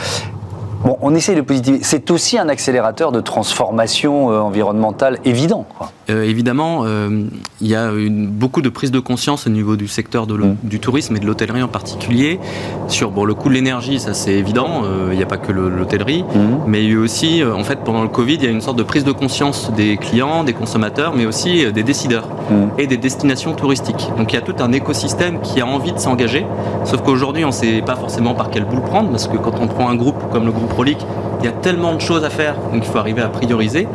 Bon, 0.83 0.97
on 1.01 1.13
essaie 1.13 1.35
de 1.35 1.41
positiver. 1.41 1.79
C'est 1.81 2.09
aussi 2.11 2.37
un 2.37 2.49
accélérateur 2.49 3.11
de 3.11 3.21
transformation 3.21 4.27
environnementale 4.27 5.19
évident. 5.25 5.65
Euh, 6.11 6.23
évidemment, 6.23 6.81
euh, 6.85 7.25
il 7.61 7.67
y 7.67 7.75
a 7.75 7.91
une, 7.91 8.27
beaucoup 8.27 8.61
de 8.61 8.69
prise 8.69 8.91
de 8.91 8.99
conscience 8.99 9.47
au 9.47 9.49
niveau 9.49 9.75
du 9.75 9.87
secteur 9.87 10.27
de 10.27 10.35
mm. 10.35 10.57
du 10.63 10.79
tourisme 10.79 11.15
et 11.15 11.19
de 11.19 11.25
l'hôtellerie 11.25 11.63
en 11.63 11.67
particulier. 11.67 12.39
Sur 12.87 13.11
bon, 13.11 13.25
le 13.25 13.33
coût 13.33 13.49
de 13.49 13.53
l'énergie, 13.53 13.99
ça 13.99 14.13
c'est 14.13 14.33
évident, 14.33 14.81
euh, 14.83 15.09
il 15.11 15.17
n'y 15.17 15.23
a 15.23 15.27
pas 15.27 15.37
que 15.37 15.51
l'hôtellerie, 15.51 16.23
mm. 16.23 16.37
mais 16.67 16.83
il 16.83 16.89
y 16.89 16.91
a 16.91 16.93
eu 16.93 16.97
aussi, 16.97 17.43
en 17.43 17.63
fait, 17.63 17.79
pendant 17.83 18.01
le 18.01 18.09
Covid, 18.09 18.35
il 18.35 18.43
y 18.43 18.47
a 18.47 18.51
une 18.51 18.61
sorte 18.61 18.77
de 18.77 18.83
prise 18.83 19.03
de 19.03 19.11
conscience 19.11 19.71
des 19.75 19.97
clients, 19.97 20.43
des 20.43 20.53
consommateurs, 20.53 21.13
mais 21.15 21.25
aussi 21.25 21.71
des 21.71 21.83
décideurs 21.83 22.27
mm. 22.49 22.79
et 22.79 22.87
des 22.87 22.97
destinations 22.97 23.53
touristiques. 23.53 24.09
Donc 24.17 24.33
il 24.33 24.35
y 24.35 24.39
a 24.39 24.41
tout 24.41 24.55
un 24.59 24.71
écosystème 24.71 25.39
qui 25.41 25.61
a 25.61 25.67
envie 25.67 25.93
de 25.93 25.99
s'engager, 25.99 26.45
sauf 26.85 27.01
qu'aujourd'hui, 27.01 27.45
on 27.45 27.49
ne 27.49 27.53
sait 27.53 27.81
pas 27.81 27.95
forcément 27.95 28.33
par 28.33 28.49
quel 28.49 28.65
bout 28.65 28.77
le 28.77 28.81
prendre, 28.81 29.11
parce 29.11 29.27
que 29.27 29.37
quand 29.37 29.59
on 29.61 29.67
prend 29.67 29.89
un 29.89 29.95
groupe 29.95 30.21
comme 30.31 30.45
le 30.45 30.51
groupe 30.51 30.70
Rolic, 30.71 30.97
il 31.41 31.45
y 31.45 31.49
a 31.49 31.51
tellement 31.51 31.95
de 31.95 32.01
choses 32.01 32.23
à 32.23 32.29
faire, 32.29 32.55
donc 32.71 32.85
il 32.85 32.91
faut 32.91 32.99
arriver 32.99 33.21
à 33.21 33.27
prioriser. 33.27 33.87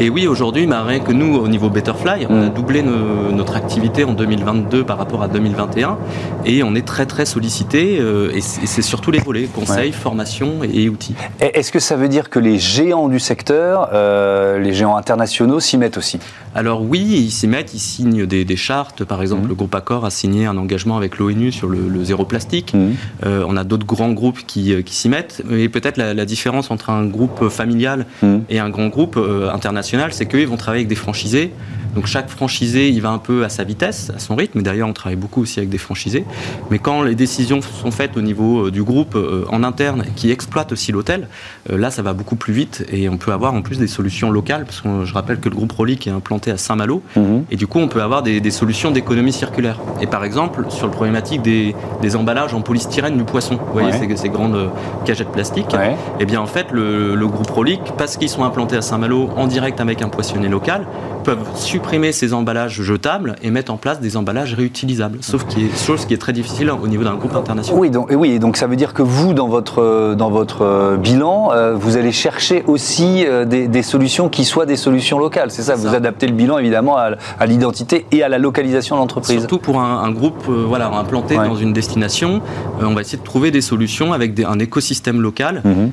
Et 0.00 0.08
oui, 0.08 0.26
aujourd'hui, 0.26 0.66
bah, 0.66 0.82
rien 0.84 1.00
que 1.00 1.12
nous, 1.12 1.36
au 1.36 1.48
niveau 1.48 1.68
Betterfly, 1.68 2.26
on 2.28 2.42
a 2.42 2.46
mm. 2.46 2.54
doublé 2.54 2.82
notre 2.82 3.56
activité 3.56 4.04
en 4.04 4.12
2022 4.12 4.84
par 4.84 4.98
rapport 4.98 5.22
à 5.22 5.28
2021, 5.28 5.98
et 6.46 6.62
on 6.62 6.74
est 6.74 6.86
très 6.86 7.06
très 7.06 7.26
sollicité, 7.26 7.98
euh, 8.00 8.32
et 8.34 8.40
c'est 8.40 8.82
surtout 8.82 9.10
les 9.10 9.18
volets, 9.18 9.44
conseils, 9.44 9.92
formation 9.92 10.62
et, 10.62 10.88
outils. 10.88 11.14
Est-ce 11.40 11.72
que 11.72 11.78
ça 11.78 11.96
veut 11.96 12.08
dire 12.08 12.30
que 12.30 12.38
les 12.38 12.58
géants 12.58 13.08
du 13.08 13.20
secteur, 13.20 13.90
euh, 13.92 14.58
les 14.58 14.72
géants 14.72 14.96
internationaux 14.96 15.60
s'y 15.60 15.76
mettent 15.76 15.98
aussi? 15.98 16.18
Alors 16.54 16.82
oui, 16.82 17.00
ils 17.00 17.30
s'y 17.30 17.48
mettent, 17.48 17.74
ils 17.74 17.80
signent 17.80 18.26
des, 18.26 18.56
chartes, 18.56 19.04
par 19.04 19.20
exemple, 19.20 19.46
mm. 19.46 19.48
le 19.48 19.54
groupe 19.54 19.74
Accor 19.74 20.04
a 20.04 20.10
signé 20.10 20.46
un 20.46 20.56
engagement 20.56 20.96
avec 20.96 21.18
l'ONU 21.18 21.52
sur 21.52 21.68
le, 21.68 22.04
zéro 22.04 22.24
plastique, 22.24 22.72
mm. 22.74 22.90
euh, 23.26 23.44
on 23.46 23.56
a 23.56 23.64
d'autres 23.64 23.86
grands 23.86 24.12
groupes 24.12 24.40
qui, 24.46 24.74
s'y 24.86 25.08
mettent, 25.08 25.42
et 25.50 25.68
peut-être 25.68 25.96
la, 25.96 26.14
la 26.14 26.24
différence 26.24 26.70
entre 26.70 26.90
un 26.90 26.93
groupe 27.04 27.48
familial 27.48 28.06
hmm. 28.22 28.38
et 28.48 28.58
un 28.58 28.70
grand 28.70 28.88
groupe 28.88 29.16
euh, 29.16 29.50
international, 29.50 30.12
c'est 30.12 30.26
qu'ils 30.26 30.46
vont 30.46 30.56
travailler 30.56 30.82
avec 30.82 30.88
des 30.88 30.94
franchisés 30.94 31.52
Donc 31.94 32.06
chaque 32.06 32.28
franchisé, 32.28 32.88
il 32.88 33.00
va 33.00 33.10
un 33.10 33.18
peu 33.18 33.44
à 33.44 33.48
sa 33.48 33.64
vitesse, 33.64 34.10
à 34.14 34.18
son 34.18 34.36
rythme. 34.36 34.62
D'ailleurs, 34.62 34.88
on 34.88 34.92
travaille 34.92 35.16
beaucoup 35.16 35.42
aussi 35.42 35.58
avec 35.58 35.70
des 35.70 35.78
franchisés. 35.78 36.24
Mais 36.70 36.78
quand 36.78 37.02
les 37.02 37.14
décisions 37.14 37.60
sont 37.60 37.90
faites 37.90 38.16
au 38.16 38.22
niveau 38.22 38.70
du 38.70 38.82
groupe 38.82 39.16
en 39.50 39.62
interne, 39.62 40.04
qui 40.16 40.30
exploite 40.30 40.72
aussi 40.72 40.92
l'hôtel, 40.92 41.28
là, 41.68 41.90
ça 41.90 42.02
va 42.02 42.12
beaucoup 42.12 42.36
plus 42.36 42.52
vite 42.52 42.84
et 42.90 43.08
on 43.08 43.16
peut 43.16 43.32
avoir 43.32 43.54
en 43.54 43.62
plus 43.62 43.78
des 43.78 43.86
solutions 43.86 44.30
locales, 44.30 44.64
parce 44.64 44.80
que 44.80 45.04
je 45.04 45.14
rappelle 45.14 45.40
que 45.40 45.48
le 45.48 45.56
groupe 45.56 45.72
Rolic 45.72 46.06
est 46.06 46.10
implanté 46.10 46.50
à 46.50 46.56
Saint-Malo, 46.56 47.02
mhm. 47.16 47.44
et 47.50 47.56
du 47.56 47.66
coup, 47.66 47.78
on 47.78 47.88
peut 47.88 48.02
avoir 48.02 48.22
des, 48.22 48.50
solutions 48.50 48.90
d'économie 48.90 49.32
circulaire. 49.32 49.80
Et 50.00 50.06
par 50.06 50.24
exemple, 50.24 50.66
sur 50.68 50.86
le 50.86 50.92
problématique 50.92 51.42
des, 51.42 51.74
emballages 52.14 52.54
en 52.54 52.60
polystyrène 52.60 53.16
du 53.16 53.24
poisson, 53.24 53.56
vous 53.56 53.72
voyez 53.72 53.92
ces, 54.16 54.28
grandes 54.28 54.70
cagettes 55.04 55.32
plastiques, 55.32 55.74
et 55.74 55.94
eh 56.20 56.26
bien 56.26 56.40
en 56.40 56.46
fait, 56.46 56.66
le, 56.70 57.14
le 57.14 57.26
groupe 57.26 57.50
Rolic, 57.50 57.80
parce 57.98 58.16
qu'ils 58.16 58.28
sont 58.28 58.44
implantés 58.44 58.76
à 58.76 58.82
Saint-Malo 58.82 59.30
en 59.36 59.46
direct 59.46 59.80
avec 59.80 60.02
un 60.02 60.08
poissonnier 60.08 60.48
local, 60.48 60.86
peuvent 61.24 61.44
supprimer 61.56 62.12
ces 62.12 62.34
emballages 62.34 62.82
jetables 62.82 63.34
et 63.42 63.50
mettre 63.50 63.72
en 63.72 63.76
place 63.76 64.00
des 64.00 64.16
emballages 64.16 64.54
réutilisables. 64.54 65.18
Sauf 65.22 65.46
qui 65.46 65.64
est 65.64 65.84
chose 65.84 66.06
qui 66.06 66.14
est 66.14 66.18
très 66.18 66.32
difficile 66.32 66.70
au 66.70 66.86
niveau 66.86 67.02
d'un 67.02 67.14
groupe 67.14 67.34
international. 67.34 67.80
Oui, 67.80 67.90
donc, 67.90 68.10
oui, 68.12 68.38
donc 68.38 68.56
ça 68.56 68.66
veut 68.66 68.76
dire 68.76 68.94
que 68.94 69.02
vous, 69.02 69.34
dans 69.34 69.48
votre, 69.48 70.14
dans 70.14 70.30
votre 70.30 70.62
euh, 70.62 70.96
bilan, 70.96 71.50
euh, 71.52 71.74
vous 71.74 71.96
allez 71.96 72.12
chercher 72.12 72.62
aussi 72.66 73.24
euh, 73.26 73.44
des, 73.44 73.82
solutions 73.82 74.28
qui 74.28 74.44
soient 74.44 74.66
des 74.66 74.76
solutions 74.76 75.18
locales. 75.18 75.50
C'est 75.50 75.62
ça, 75.62 75.74
vous 75.74 75.94
adaptez 75.94 76.26
le 76.26 76.34
bilan 76.34 76.58
évidemment 76.58 76.96
à, 76.96 77.46
l'identité 77.46 78.06
et 78.12 78.22
à 78.22 78.28
la 78.28 78.38
localisation 78.38 78.96
de 78.96 79.00
l'entreprise. 79.00 79.38
Surtout 79.38 79.58
pour 79.58 79.80
un, 79.80 80.10
groupe 80.10 80.44
voilà, 80.46 80.88
implanté 80.88 81.36
dans 81.36 81.56
une 81.56 81.72
destination, 81.72 82.40
on 82.80 82.94
va 82.94 83.00
essayer 83.00 83.18
de 83.18 83.24
trouver 83.24 83.50
des 83.50 83.60
solutions 83.60 84.12
avec 84.12 84.38
un 84.40 84.58
écosystème 84.58 85.20
local. 85.20 85.62
Mhm. 85.64 85.90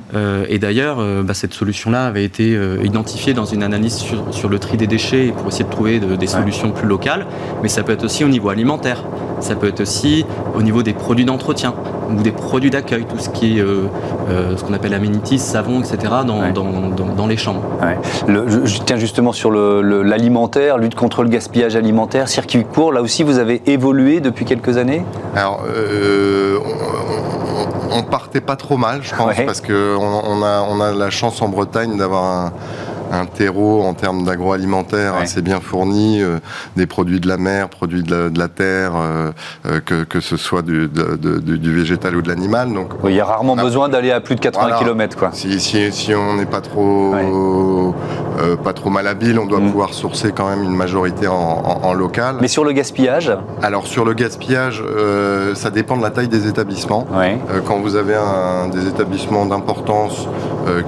et 0.50 0.60
d'ailleurs, 0.60 0.98
bah, 1.24 1.34
cette 1.34 1.54
solution-là 1.54 2.06
avait 2.06 2.24
été 2.24 2.58
identifiée 2.84 3.34
dans 3.34 3.46
une 3.46 3.64
analyse 3.64 3.96
sur, 3.96 4.34
sur 4.34 4.50
le 4.50 4.60
tri 4.60 4.78
des 4.78 4.88
déchets 4.88 5.21
pour 5.30 5.48
essayer 5.48 5.66
de 5.66 5.70
trouver 5.70 6.00
des 6.00 6.28
solutions 6.28 6.72
plus 6.72 6.88
locales, 6.88 7.26
mais 7.62 7.70
ça 7.70 7.84
peut 7.84 7.92
être 7.92 8.04
aussi 8.04 8.24
au 8.24 8.30
niveau 8.30 8.50
alimentaire, 8.50 9.04
ça 9.42 9.56
peut 9.56 9.68
être 9.68 9.82
aussi 9.82 10.26
au 10.56 10.62
niveau 10.62 10.84
des 10.84 10.94
produits 10.94 11.26
d'entretien 11.26 11.74
ou 12.10 12.22
des 12.22 12.32
produits 12.32 12.70
d'accueil, 12.70 13.06
tout 13.06 13.18
ce 13.18 13.30
qui 13.30 13.58
est 13.58 13.62
euh, 13.62 13.86
euh, 14.30 14.58
ce 14.58 14.64
qu'on 14.64 14.74
appelle 14.74 14.94
amenities, 14.94 15.40
savon, 15.40 15.82
etc. 15.82 16.14
dans, 16.26 16.52
dans, 17.16 17.28
les 17.28 17.38
chambres. 17.38 17.64
je, 18.28 18.80
tiens 18.84 18.98
justement 18.98 19.32
sur 19.32 19.52
l'alimentaire, 19.52 20.78
lutte 20.78 20.96
contre 20.96 21.24
le 21.24 21.30
gaspillage 21.30 21.76
alimentaire, 21.76 22.28
circuit 22.28 22.64
court, 22.66 22.92
là 22.92 23.02
aussi 23.02 23.24
vous 23.24 23.40
avez 23.40 23.62
évolué 23.66 24.20
depuis 24.20 24.46
quelques 24.46 24.78
années? 24.78 25.06
Alors, 25.36 25.64
euh, 25.68 26.58
on, 27.92 28.00
on, 28.00 28.04
partait 28.04 28.42
pas 28.42 28.56
trop 28.56 28.78
mal, 28.78 29.00
je 29.02 29.16
pense, 29.16 29.36
parce 29.46 29.62
qu'on 29.62 29.74
on 29.74 30.44
a, 30.44 30.66
on 30.70 30.82
a 30.82 30.92
la 30.92 31.10
chance 31.10 31.42
en 31.42 31.48
Bretagne 31.48 31.98
d'avoir 31.98 32.24
un 32.24 32.54
un 33.12 33.26
terreau 33.26 33.84
en 33.84 33.94
termes 33.94 34.24
d'agroalimentaire 34.24 35.16
assez 35.16 35.42
bien 35.42 35.60
fourni, 35.60 36.22
euh, 36.22 36.40
des 36.76 36.86
produits 36.86 37.20
de 37.20 37.28
la 37.28 37.38
mer, 37.38 37.70
produits 37.70 38.04
de 38.04 38.32
la, 38.38 38.48
terre, 38.48 38.94
euh, 38.96 39.32
euh, 39.66 39.80
que, 39.80 40.04
que, 40.04 40.20
ce 40.20 40.38
soit 40.38 40.62
du, 40.62 40.88
du 40.88 41.76
végétal 41.76 42.16
ou 42.16 42.22
de 42.22 42.30
l'animal. 42.30 42.74
Donc, 42.74 42.92
il 43.06 43.16
y 43.16 43.20
a 43.20 43.26
rarement 43.26 43.56
besoin 43.56 43.90
d'aller 43.90 44.12
à 44.12 44.22
plus 44.22 44.36
de 44.36 44.40
80 44.40 44.78
km. 44.80 45.18
Quoi. 45.18 45.30
Si, 45.34 45.60
si, 45.60 45.92
si 45.92 46.16
on 46.16 46.36
n'est 46.36 46.46
pas 46.46 46.62
trop, 46.62 47.94
pas 48.64 48.74
trop 48.74 48.90
malhabile, 48.90 49.40
on 49.40 49.46
doit 49.46 49.60
mm. 49.60 49.72
pouvoir 49.72 49.94
sourcer 49.94 50.32
quand 50.32 50.50
même 50.50 50.64
une 50.64 50.76
majorité 50.76 51.28
en, 51.28 51.94
local. 51.94 52.38
Mais 52.40 52.48
sur 52.48 52.64
le 52.64 52.72
gaspillage 52.72 53.34
Alors 53.62 53.86
sur 53.86 54.06
le 54.06 54.14
gaspillage, 54.14 54.82
ça 55.56 55.70
dépend 55.70 55.98
de 55.98 56.04
la 56.04 56.10
taille 56.10 56.30
des 56.30 56.48
établissements. 56.48 57.06
quand 57.66 57.80
vous 57.80 57.96
avez 57.96 58.16
un, 58.16 58.70
des 58.70 58.88
établissements 58.88 59.46
d'importance 59.46 60.28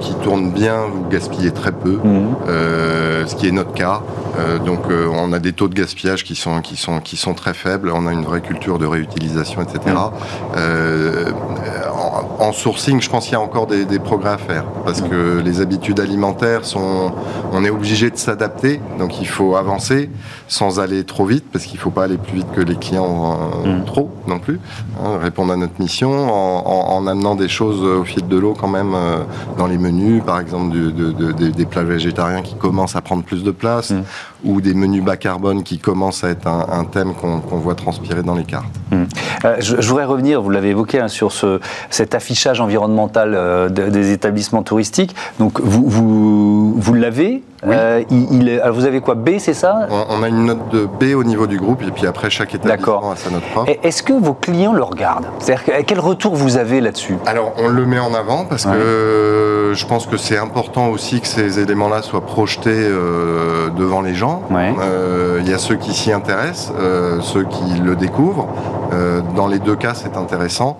qui 0.00 0.14
tournent 0.14 0.50
bien, 0.50 0.86
vous 0.92 1.08
gaspillez 1.08 1.50
très 1.50 1.72
peu. 1.72 1.98
Mm. 2.02 2.13
Euh, 2.48 3.26
ce 3.26 3.34
qui 3.36 3.48
est 3.48 3.52
notre 3.52 3.72
cas. 3.72 4.02
Euh, 4.38 4.58
donc 4.58 4.90
euh, 4.90 5.08
on 5.12 5.32
a 5.32 5.38
des 5.38 5.52
taux 5.52 5.68
de 5.68 5.74
gaspillage 5.74 6.24
qui 6.24 6.34
sont, 6.34 6.60
qui, 6.60 6.76
sont, 6.76 7.00
qui 7.00 7.16
sont 7.16 7.34
très 7.34 7.54
faibles, 7.54 7.90
on 7.94 8.06
a 8.06 8.12
une 8.12 8.24
vraie 8.24 8.40
culture 8.40 8.78
de 8.78 8.86
réutilisation, 8.86 9.62
etc. 9.62 9.96
En, 12.38 12.52
sourcing, 12.52 13.00
je 13.00 13.08
pense 13.08 13.24
qu'il 13.24 13.32
y 13.32 13.36
a 13.36 13.40
encore 13.40 13.66
des, 13.66 13.98
progrès 13.98 14.30
à 14.30 14.38
faire, 14.38 14.64
parce 14.84 15.00
que 15.00 15.40
les 15.44 15.60
habitudes 15.60 16.00
alimentaires 16.00 16.64
sont... 16.64 17.12
On 17.52 17.64
est 17.64 17.70
obligé 17.70 18.10
de 18.10 18.16
s'adapter, 18.16 18.80
donc 18.98 19.20
il 19.20 19.28
faut 19.28 19.56
avancer 19.56 20.10
sans 20.48 20.80
aller 20.80 21.04
trop 21.04 21.24
vite, 21.24 21.44
parce 21.52 21.64
qu'il 21.64 21.76
ne 21.76 21.80
faut 21.80 21.90
pas 21.90 22.04
aller 22.04 22.18
plus 22.18 22.38
vite 22.38 22.46
que 22.54 22.60
les 22.60 22.76
clients 22.76 23.38
mm. 23.64 23.84
trop 23.84 24.10
non 24.26 24.38
plus, 24.38 24.60
hein, 25.00 25.18
répondre 25.22 25.52
à 25.52 25.56
notre 25.56 25.80
mission, 25.80 26.10
en, 26.10 27.06
amenant 27.06 27.34
des 27.34 27.48
choses 27.48 27.82
au 27.82 28.04
fil 28.04 28.26
de 28.26 28.36
l'eau 28.36 28.54
quand 28.58 28.68
même 28.68 28.96
dans 29.58 29.66
les 29.66 29.78
menus, 29.78 30.22
par 30.24 30.40
exemple 30.40 30.74
des 30.74 31.66
plats 31.66 31.84
végétariens 31.84 32.42
qui 32.42 32.54
commencent 32.54 32.96
à 32.96 33.00
prendre 33.00 33.22
plus 33.22 33.44
de 33.44 33.50
place, 33.50 33.90
mm. 33.90 34.02
Ou 34.44 34.60
des 34.60 34.74
menus 34.74 35.02
bas 35.02 35.16
carbone 35.16 35.62
qui 35.62 35.78
commencent 35.78 36.24
à 36.24 36.30
être 36.30 36.46
un, 36.46 36.84
thème 36.84 37.14
qu'on 37.14 37.56
voit 37.56 37.74
transpirer 37.74 38.22
dans 38.22 38.34
les 38.34 38.44
cartes. 38.44 38.66
Mm. 38.90 39.04
Euh, 39.44 39.56
je, 39.60 39.88
voudrais 39.88 40.04
revenir, 40.04 40.40
vous 40.42 40.50
l'avez 40.50 40.70
évoqué, 40.70 41.00
hein, 41.00 41.08
sur 41.08 41.32
ce, 41.32 41.60
cet 41.90 42.14
affichage 42.14 42.60
environnemental 42.60 43.34
euh, 43.34 43.68
des 43.68 44.12
établissements 44.12 44.62
touristiques. 44.62 45.14
Donc 45.38 45.60
vous, 45.60 45.84
vous, 45.88 46.74
vous 46.74 46.94
l'avez 46.94 47.42
euh, 47.66 48.02
il, 48.10 48.62
vous 48.72 48.84
avez 48.84 49.00
quoi 49.00 49.14
B, 49.14 49.38
c'est 49.38 49.54
ça? 49.54 49.88
On, 49.90 50.22
a 50.22 50.28
une 50.28 50.44
note 50.44 50.68
de 50.70 50.84
B 50.84 51.16
au 51.16 51.24
niveau 51.24 51.46
du 51.46 51.56
groupe 51.56 51.82
et 51.82 51.90
puis 51.90 52.06
après 52.06 52.28
chaque 52.28 52.54
établissement 52.54 53.12
a 53.12 53.16
sa 53.16 53.30
note 53.30 53.42
propre. 53.52 53.72
Est-ce 53.82 54.02
que 54.02 54.12
vos 54.12 54.34
clients 54.34 54.74
le 54.74 54.82
regardent? 54.82 55.26
C'est-à-dire 55.38 55.84
quel 55.86 56.00
retour 56.00 56.34
vous 56.34 56.58
avez 56.58 56.82
là-dessus? 56.82 57.16
Alors 57.24 57.54
on 57.56 57.68
le 57.68 57.86
met 57.86 57.98
en 57.98 58.12
avant 58.12 58.44
parce 58.44 58.66
que 58.66 59.72
je 59.74 59.86
pense 59.86 60.06
que 60.06 60.18
c'est 60.18 60.36
important 60.36 60.88
aussi 60.88 61.20
que 61.20 61.26
ces 61.26 61.58
éléments-là 61.58 62.02
soient 62.02 62.26
projetés 62.26 62.86
devant 63.76 64.02
les 64.02 64.14
gens. 64.14 64.33
Euh, 64.52 65.40
il 65.40 65.48
y 65.48 65.54
a 65.54 65.58
ceux 65.58 65.76
qui 65.76 65.92
s'y 65.92 66.12
intéressent, 66.12 66.72
ceux 67.22 67.44
qui 67.44 67.78
le 67.82 67.96
découvrent. 67.96 68.48
dans 69.34 69.46
les 69.46 69.58
deux 69.58 69.76
cas, 69.76 69.94
c'est 69.94 70.16
intéressant. 70.16 70.78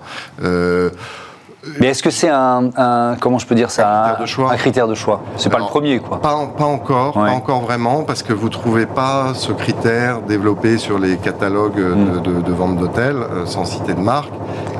Mais 1.79 1.87
est-ce 1.87 2.03
que 2.03 2.09
c'est 2.09 2.29
un, 2.29 3.15
comment 3.19 3.39
je 3.39 3.45
peux 3.45 3.55
dire 3.55 3.71
ça, 3.71 3.87
un 3.87 4.03
critère 4.03 4.21
de 4.21 4.25
choix, 4.25 4.51
un 4.51 4.57
critère 4.57 4.87
de 4.87 4.95
choix? 4.95 5.21
C'est 5.37 5.49
pas 5.49 5.59
le 5.59 5.65
premier, 5.65 5.99
quoi. 5.99 6.21
Pas, 6.21 6.35
pas 6.57 6.65
encore, 6.65 7.13
pas 7.13 7.31
encore 7.31 7.61
vraiment, 7.61 8.03
parce 8.03 8.23
que 8.23 8.33
vous 8.33 8.49
trouvez 8.49 8.85
pas 8.85 9.33
ce 9.33 9.51
critère 9.51 10.21
développé 10.21 10.77
sur 10.77 10.99
les 10.99 11.17
catalogues 11.17 11.75
de, 11.75 12.31
mm. 12.31 12.53
vente 12.53 12.77
d'hôtels, 12.77 13.17
euh, 13.17 13.45
sans 13.45 13.65
citer 13.65 13.93
de 13.93 13.99
marque. 13.99 14.31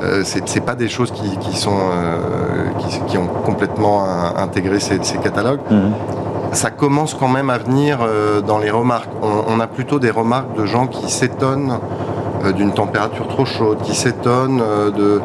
Euh, 0.02 0.22
c'est 0.24 0.64
pas 0.64 0.74
des 0.74 0.88
choses 0.88 1.10
qui, 1.10 1.56
sont 1.56 1.76
euh, 1.76 2.66
qui, 3.08 3.18
ont 3.18 3.26
complètement 3.26 4.04
intégré 4.36 4.80
ces, 4.80 4.98
catalogues. 5.22 5.60
Mm. 5.70 5.90
Ça 6.52 6.70
commence 6.70 7.14
quand 7.14 7.28
même 7.28 7.50
à 7.50 7.58
venir 7.58 7.98
dans 8.46 8.58
les 8.58 8.70
remarques. 8.70 9.10
On, 9.22 9.60
a 9.60 9.66
plutôt 9.66 9.98
des 9.98 10.10
remarques 10.10 10.54
de 10.56 10.64
gens 10.64 10.86
qui 10.86 11.10
s'étonnent 11.10 11.78
d'une 12.52 12.72
température 12.72 13.28
trop 13.28 13.44
chaude, 13.44 13.78
qui 13.82 13.94
s'étonnent 13.94 14.62
de, 14.96 15.20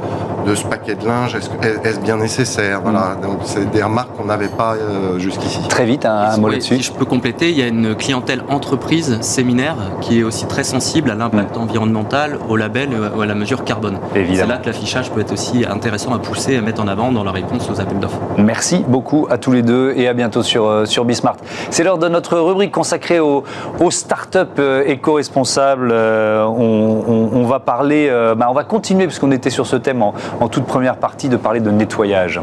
de 0.45 0.55
ce 0.55 0.65
paquet 0.65 0.95
de 0.95 1.05
linge, 1.05 1.35
est-ce 1.35 1.99
bien 1.99 2.17
nécessaire? 2.17 2.81
Voilà, 2.81 3.15
mm. 3.15 3.21
donc 3.21 3.39
c'est 3.43 3.69
des 3.71 3.83
remarques 3.83 4.15
qu'on 4.17 4.25
n'avait 4.25 4.47
pas 4.47 4.75
euh, 4.75 5.19
jusqu'ici. 5.19 5.59
Très 5.67 5.85
vite, 5.85 6.05
un, 6.05 6.37
mot 6.37 6.49
là-dessus. 6.49 6.77
Si 6.77 6.83
je 6.83 6.91
peux 6.91 7.05
compléter, 7.05 7.49
il 7.49 7.57
y 7.57 7.61
a 7.61 7.67
une 7.67 7.95
clientèle 7.95 8.43
entreprise 8.49 9.19
séminaire 9.21 9.75
qui 10.01 10.19
est 10.19 10.23
aussi 10.23 10.45
très 10.45 10.63
sensible 10.63 11.11
à 11.11 11.15
l'impact 11.15 11.57
mm. 11.57 11.61
environnemental, 11.61 12.39
au 12.49 12.55
label 12.55 12.89
ou 13.15 13.21
à 13.21 13.25
la 13.25 13.35
mesure 13.35 13.63
carbone. 13.63 13.99
C'est 14.13 14.47
là 14.47 14.57
que 14.57 14.67
l'affichage 14.67 15.11
peut 15.11 15.21
être 15.21 15.33
aussi 15.33 15.65
intéressant 15.69 16.13
à 16.13 16.19
pousser, 16.19 16.55
à 16.57 16.61
mettre 16.61 16.81
en 16.81 16.87
avant 16.87 17.11
dans 17.11 17.23
la 17.23 17.31
réponse 17.31 17.69
aux 17.69 17.79
appels 17.79 17.99
d'offres. 17.99 18.19
Merci 18.37 18.83
beaucoup 18.87 19.27
à 19.29 19.37
tous 19.37 19.51
les 19.51 19.61
deux 19.61 19.93
et 19.95 20.07
à 20.07 20.13
bientôt 20.13 20.43
sur, 20.43 20.65
euh, 20.65 20.85
sur 20.85 21.05
Bismart. 21.05 21.35
C'est 21.69 21.83
l'heure 21.83 21.97
de 21.97 22.07
notre 22.07 22.37
rubrique 22.37 22.71
consacrée 22.71 23.19
aux, 23.19 23.43
aux 23.79 23.91
startups 23.91 24.37
euh, 24.59 24.83
éco-responsables. 24.85 25.91
On, 25.91 27.10
va 27.45 27.59
parler, 27.59 28.09
bah, 28.37 28.47
on 28.49 28.53
va 28.53 28.63
continuer 28.63 29.05
puisqu'on 29.07 29.31
était 29.31 29.49
sur 29.49 29.67
ce 29.67 29.75
thème 29.75 30.01
en, 30.01 30.13
en 30.39 30.47
toute 30.47 30.65
première 30.65 30.97
partie 30.97 31.29
de 31.29 31.37
parler 31.37 31.59
de 31.59 31.71
nettoyage. 31.71 32.39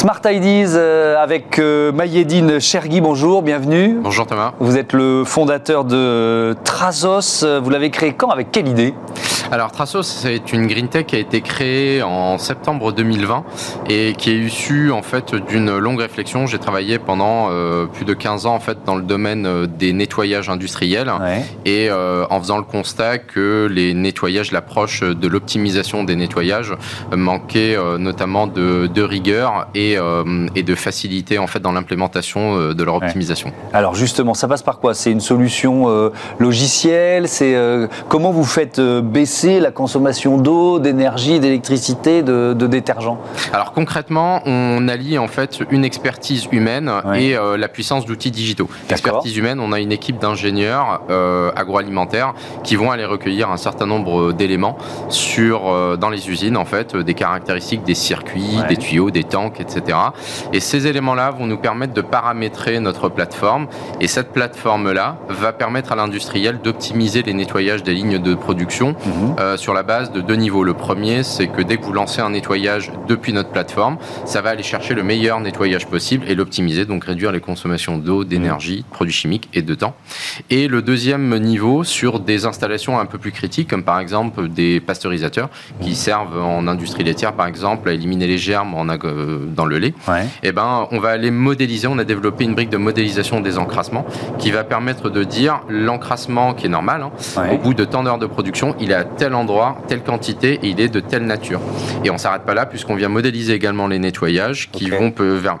Smart 0.00 0.22
Ideas 0.24 0.76
euh, 0.76 1.22
avec 1.22 1.58
euh, 1.58 1.92
Mayedine 1.92 2.58
Chergui, 2.58 3.02
bonjour, 3.02 3.42
bienvenue. 3.42 3.98
Bonjour 4.02 4.26
Thomas. 4.26 4.54
Vous 4.58 4.78
êtes 4.78 4.94
le 4.94 5.24
fondateur 5.26 5.84
de 5.84 6.56
Trazos. 6.64 7.44
Vous 7.62 7.68
l'avez 7.68 7.90
créé 7.90 8.14
quand 8.14 8.30
Avec 8.30 8.50
quelle 8.50 8.66
idée? 8.66 8.94
Alors 9.50 9.72
Trazos, 9.72 10.02
c'est 10.02 10.52
une 10.52 10.66
green 10.66 10.88
tech 10.88 11.06
qui 11.06 11.16
a 11.16 11.18
été 11.18 11.40
créée 11.40 12.02
en 12.02 12.38
septembre 12.38 12.92
2020 12.92 13.44
et 13.88 14.14
qui 14.16 14.30
est 14.30 14.38
issue 14.38 14.90
en 14.92 15.02
fait 15.02 15.34
d'une 15.34 15.76
longue 15.78 16.00
réflexion. 16.00 16.46
J'ai 16.46 16.58
travaillé 16.58 16.98
pendant 16.98 17.48
euh, 17.50 17.86
plus 17.86 18.04
de 18.04 18.14
15 18.14 18.46
ans 18.46 18.54
en 18.54 18.60
fait 18.60 18.78
dans 18.84 18.94
le 18.94 19.02
domaine 19.02 19.66
des 19.66 19.92
nettoyages 19.92 20.48
industriels. 20.48 21.12
Et 21.64 21.90
en 21.90 22.40
faisant 22.40 22.58
le 22.58 22.64
constat 22.64 23.18
que 23.18 23.68
les 23.70 23.94
nettoyages, 23.94 24.52
l'approche 24.52 25.02
de 25.02 25.28
l'optimisation 25.28 26.04
des 26.04 26.16
nettoyages 26.16 26.74
manquait 27.14 27.76
notamment 27.98 28.46
de, 28.46 28.86
de 28.86 29.02
rigueur 29.02 29.68
et 29.74 29.96
euh, 30.00 30.46
et, 30.54 30.62
de 30.62 30.74
faciliter 30.74 31.38
en 31.38 31.46
fait 31.46 31.60
dans 31.60 31.72
l'implémentation 31.72 32.56
euh, 32.56 32.74
de 32.74 32.84
leur 32.84 32.96
optimisation. 32.96 33.52
Alors 33.72 33.94
justement, 33.94 34.34
ça 34.34 34.48
passe 34.48 34.62
par 34.62 34.78
quoi? 34.78 34.94
C'est 34.94 35.10
une 35.10 35.20
solution 35.20 35.88
euh, 35.88 36.10
logicielle? 36.38 37.28
C'est 37.28 37.56
comment 38.08 38.30
vous 38.30 38.44
faites 38.44 38.80
baisser 38.80 39.39
la 39.44 39.70
consommation 39.70 40.36
d'eau, 40.38 40.78
d'énergie, 40.78 41.40
d'électricité, 41.40 42.22
de, 42.22 42.52
détergents 42.52 43.18
Alors 43.52 43.72
concrètement, 43.72 44.42
on 44.44 44.86
allie 44.86 45.18
en 45.18 45.28
fait 45.28 45.60
une 45.70 45.84
expertise 45.84 46.46
humaine 46.52 46.92
et 47.14 47.36
euh, 47.36 47.56
la 47.56 47.68
puissance 47.68 48.04
d'outils 48.04 48.30
digitaux. 48.30 48.68
Expertise 48.90 49.36
humaine, 49.36 49.58
on 49.60 49.72
a 49.72 49.80
une 49.80 49.92
équipe 49.92 50.18
d'ingénieurs 50.18 51.02
euh, 51.10 51.50
agroalimentaires 51.56 52.34
qui 52.64 52.76
vont 52.76 52.90
aller 52.90 53.04
recueillir 53.04 53.50
un 53.50 53.56
certain 53.56 53.86
nombre 53.86 54.32
d'éléments 54.32 54.76
sur 55.08 55.68
euh, 55.68 55.96
dans 55.96 56.10
les 56.10 56.28
usines 56.28 56.56
en 56.56 56.66
fait, 56.66 56.96
des 56.96 57.14
caractéristiques 57.14 57.82
des 57.82 57.94
circuits, 57.94 58.58
des 58.68 58.76
tuyaux, 58.76 59.10
des 59.10 59.24
tanks, 59.24 59.60
etc. 59.60 59.96
Et 60.52 60.60
ces 60.60 60.86
éléments-là 60.86 61.30
vont 61.30 61.46
nous 61.46 61.58
permettre 61.58 61.94
de 61.94 62.02
paramétrer 62.02 62.78
notre 62.80 63.08
plateforme 63.08 63.68
et 64.00 64.06
cette 64.06 64.32
plateforme-là 64.32 65.16
va 65.28 65.52
permettre 65.52 65.92
à 65.92 65.96
l'industriel 65.96 66.60
d'optimiser 66.62 67.22
les 67.22 67.32
nettoyages 67.32 67.82
des 67.82 67.94
lignes 67.94 68.18
de 68.18 68.34
production 68.34 68.94
mhm. 69.06 69.29
Euh, 69.38 69.56
sur 69.56 69.74
la 69.74 69.82
base 69.82 70.12
de 70.12 70.20
deux 70.20 70.34
niveaux. 70.34 70.64
Le 70.64 70.74
premier, 70.74 71.22
c'est 71.22 71.48
que 71.48 71.62
dès 71.62 71.76
que 71.76 71.84
vous 71.84 71.92
lancez 71.92 72.20
un 72.20 72.30
nettoyage 72.30 72.90
depuis 73.08 73.32
notre 73.32 73.50
plateforme, 73.50 73.98
ça 74.24 74.40
va 74.40 74.50
aller 74.50 74.62
chercher 74.62 74.94
le 74.94 75.02
meilleur 75.02 75.40
nettoyage 75.40 75.86
possible 75.86 76.28
et 76.28 76.34
l'optimiser, 76.34 76.84
donc 76.84 77.04
réduire 77.04 77.32
les 77.32 77.40
consommations 77.40 77.98
d'eau, 77.98 78.24
d'énergie, 78.24 78.78
de 78.78 78.94
produits 78.94 79.14
chimiques 79.14 79.48
et 79.54 79.62
de 79.62 79.74
temps. 79.74 79.94
Et 80.50 80.68
le 80.68 80.82
deuxième 80.82 81.38
niveau, 81.38 81.84
sur 81.84 82.20
des 82.20 82.46
installations 82.46 82.98
un 82.98 83.06
peu 83.06 83.18
plus 83.18 83.32
critiques, 83.32 83.68
comme 83.68 83.84
par 83.84 84.00
exemple 84.00 84.48
des 84.48 84.80
pasteurisateurs 84.80 85.50
qui 85.80 85.94
servent 85.94 86.42
en 86.42 86.66
industrie 86.66 87.04
laitière, 87.04 87.32
par 87.34 87.46
exemple, 87.46 87.88
à 87.88 87.92
éliminer 87.92 88.26
les 88.26 88.38
germes 88.38 88.74
en, 88.74 88.88
euh, 88.88 89.46
dans 89.46 89.66
le 89.66 89.78
lait, 89.78 89.94
et 90.42 90.48
eh 90.48 90.52
ben, 90.52 90.88
on 90.90 90.98
va 90.98 91.10
aller 91.10 91.30
modéliser, 91.30 91.86
on 91.86 91.98
a 91.98 92.04
développé 92.04 92.44
une 92.44 92.54
brique 92.54 92.70
de 92.70 92.76
modélisation 92.76 93.40
des 93.40 93.58
encrassements 93.58 94.06
qui 94.38 94.50
va 94.50 94.64
permettre 94.64 95.10
de 95.10 95.24
dire 95.24 95.60
l'encrassement 95.68 96.54
qui 96.54 96.66
est 96.66 96.70
normal, 96.70 97.02
hein, 97.02 97.42
au 97.52 97.58
bout 97.58 97.74
de 97.74 97.84
tant 97.84 98.02
d'heures 98.02 98.18
de 98.18 98.26
production, 98.26 98.74
il 98.80 98.90
est 98.90 98.94
à 98.94 99.04
tel 99.20 99.34
endroit, 99.34 99.76
telle 99.86 100.02
quantité 100.02 100.54
et 100.62 100.68
il 100.68 100.80
est 100.80 100.88
de 100.88 100.98
telle 100.98 101.26
nature. 101.26 101.60
Et 102.04 102.10
on 102.10 102.16
s'arrête 102.16 102.44
pas 102.44 102.54
là 102.54 102.64
puisqu'on 102.64 102.94
vient 102.94 103.10
modéliser 103.10 103.52
également 103.52 103.86
les 103.86 103.98
nettoyages 103.98 104.70
qui 104.72 104.88
vont 104.88 105.12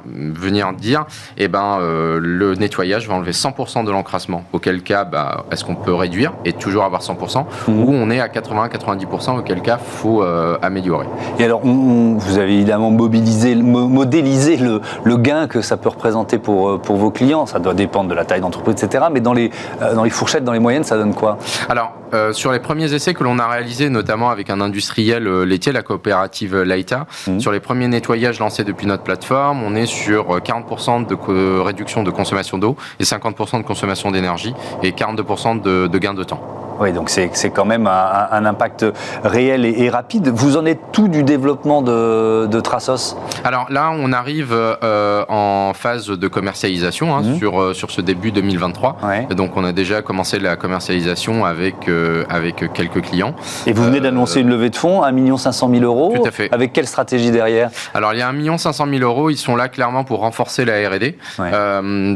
venir 0.06 0.72
dire, 0.72 1.04
eh 1.36 1.46
ben, 1.46 1.76
euh, 1.78 2.18
le 2.22 2.54
nettoyage 2.54 3.06
va 3.06 3.16
enlever 3.16 3.32
100% 3.32 3.84
de 3.84 3.90
l'encrassement. 3.90 4.44
Auquel 4.54 4.80
cas, 4.80 5.04
bah, 5.04 5.44
est-ce 5.52 5.62
qu'on 5.64 5.74
peut 5.74 5.92
réduire 5.92 6.32
et 6.46 6.54
toujours 6.54 6.84
avoir 6.84 7.02
100% 7.02 7.44
mhm. 7.68 7.84
ou 7.84 7.92
on 7.92 8.10
est 8.10 8.18
à 8.18 8.28
80-90% 8.28 9.40
auquel 9.40 9.60
cas 9.60 9.76
faut 9.76 10.22
euh, 10.22 10.56
améliorer. 10.62 11.06
Et 11.38 11.44
alors, 11.44 11.60
vous 11.60 12.38
avez 12.38 12.54
évidemment 12.54 12.90
mobilisé, 12.90 13.54
modélisé 13.54 14.56
le, 14.56 14.80
le, 15.04 15.16
gain 15.18 15.48
que 15.48 15.60
ça 15.60 15.76
peut 15.76 15.90
représenter 15.90 16.38
pour, 16.38 16.70
euh, 16.70 16.78
pour 16.78 16.96
vos 16.96 17.10
clients. 17.10 17.44
Ça 17.44 17.58
doit 17.58 17.74
dépendre 17.74 18.08
de 18.08 18.14
la 18.14 18.24
taille 18.24 18.40
d'entreprise, 18.40 18.82
etc. 18.82 19.04
Mais 19.12 19.20
dans 19.20 19.34
les, 19.34 19.50
dans 19.94 20.04
les 20.04 20.10
fourchettes, 20.10 20.44
dans 20.44 20.54
les 20.54 20.60
moyennes, 20.60 20.84
ça 20.84 20.96
donne 20.96 21.14
quoi? 21.14 21.36
Alors, 21.68 21.92
sur 22.32 22.50
les 22.50 22.58
premiers 22.58 22.92
essais 22.92 23.14
que 23.14 23.22
l'on 23.22 23.38
a 23.38 23.44
réalisés, 23.50 23.90
notamment 23.90 24.30
avec 24.30 24.50
un 24.50 24.60
industriel 24.60 25.28
laitier, 25.42 25.72
la 25.72 25.82
coopérative 25.82 26.56
Laita, 26.62 27.06
mhm. 27.26 27.40
sur 27.40 27.52
les 27.52 27.60
premiers 27.60 27.88
nettoyages 27.88 28.38
lancés 28.38 28.64
depuis 28.64 28.86
notre 28.86 29.02
plateforme, 29.02 29.62
on 29.62 29.74
est 29.74 29.86
sur 29.86 30.38
40% 30.38 31.06
de 31.06 31.60
réduction 31.60 32.02
de 32.02 32.10
consommation 32.10 32.58
d'eau 32.58 32.76
et 32.98 33.04
50% 33.04 33.58
de 33.58 33.66
consommation 33.66 34.10
d'énergie 34.10 34.54
et 34.82 34.92
42% 34.92 35.60
de, 35.60 35.86
de 35.86 35.98
gain 35.98 36.14
de 36.14 36.24
temps. 36.24 36.69
Oui, 36.80 36.92
donc 36.92 37.10
c'est 37.10 37.50
quand 37.50 37.66
même 37.66 37.86
un, 37.86 38.44
impact 38.46 38.86
réel 39.22 39.66
et, 39.66 39.90
rapide. 39.90 40.28
Vous 40.28 40.56
en 40.56 40.64
êtes 40.64 40.80
tout 40.92 41.08
du 41.08 41.22
développement 41.22 41.82
de, 41.82 42.46
de 42.46 42.60
Trasos? 42.60 43.16
Alors 43.44 43.66
là, 43.68 43.92
on 43.94 44.12
arrive 44.14 44.52
euh, 44.52 45.24
en 45.28 45.72
phase 45.74 46.06
de 46.06 46.28
commercialisation 46.28 47.14
hein, 47.14 47.20
mhm. 47.22 47.36
sur, 47.36 47.60
euh, 47.60 47.74
sur 47.74 47.90
ce 47.90 48.00
début 48.00 48.32
2023. 48.32 48.96
Donc 49.36 49.58
on 49.58 49.64
a 49.64 49.72
déjà 49.72 50.00
commencé 50.00 50.38
la 50.38 50.56
commercialisation 50.56 51.44
avec, 51.44 51.86
euh, 51.88 52.24
avec 52.30 52.72
quelques 52.72 53.02
clients. 53.02 53.34
Et 53.66 53.74
vous 53.74 53.84
venez 53.84 54.00
d'annoncer 54.00 54.40
une 54.40 54.48
levée 54.48 54.70
de 54.70 54.76
fonds, 54.76 55.02
1 55.02 55.36
500 55.36 55.70
000 55.70 55.84
euros. 55.84 56.14
Tout 56.16 56.26
à 56.26 56.30
fait. 56.30 56.48
Avec 56.50 56.72
quelle 56.72 56.86
stratégie 56.86 57.30
derrière? 57.30 57.70
Alors 57.92 58.14
il 58.14 58.20
y 58.20 58.22
a 58.22 58.28
1 58.30 58.56
500 58.56 58.86
000 58.88 59.02
euros, 59.02 59.28
ils 59.28 59.36
sont 59.36 59.54
là 59.54 59.68
clairement 59.68 60.04
pour 60.04 60.20
renforcer 60.20 60.64
la 60.64 60.88
R&D. 60.88 61.18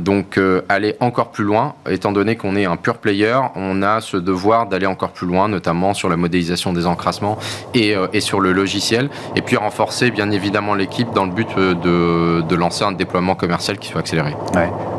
donc 0.01 0.41
aller 0.71 0.97
encore 1.01 1.33
plus 1.33 1.45
loin, 1.45 1.75
étant 1.91 2.13
donné 2.13 2.37
qu'on 2.37 2.57
est 2.57 2.65
un 2.65 2.77
pure 2.77 2.97
player, 2.97 3.37
on 3.57 3.83
a 3.83 4.01
ce 4.01 4.17
devoir 4.17 4.54
d'aller 4.67 4.87
encore 4.87 5.11
plus 5.11 5.27
loin, 5.27 5.49
notamment 5.49 5.95
sur 5.95 6.09
la 6.09 6.17
modélisation 6.17 6.73
des 6.73 6.87
encrassements 6.87 7.37
et, 7.75 7.95
euh, 7.95 8.07
et, 8.13 8.21
sur 8.21 8.41
le 8.41 8.53
logiciel. 8.53 9.11
Et 9.37 9.43
puis 9.43 9.57
renforcer 9.57 10.11
bien 10.11 10.31
évidemment 10.31 10.75
l'équipe 10.75 11.13
dans 11.13 11.25
le 11.25 11.33
but 11.33 11.49
euh, 11.59 11.75
de, 11.75 12.47
de, 12.47 12.57
lancer 12.57 12.85
un 12.85 12.93
déploiement 12.93 13.35
commercial 13.35 13.79
qui 13.79 13.89
soit 13.89 14.01
accéléré. 14.01 14.35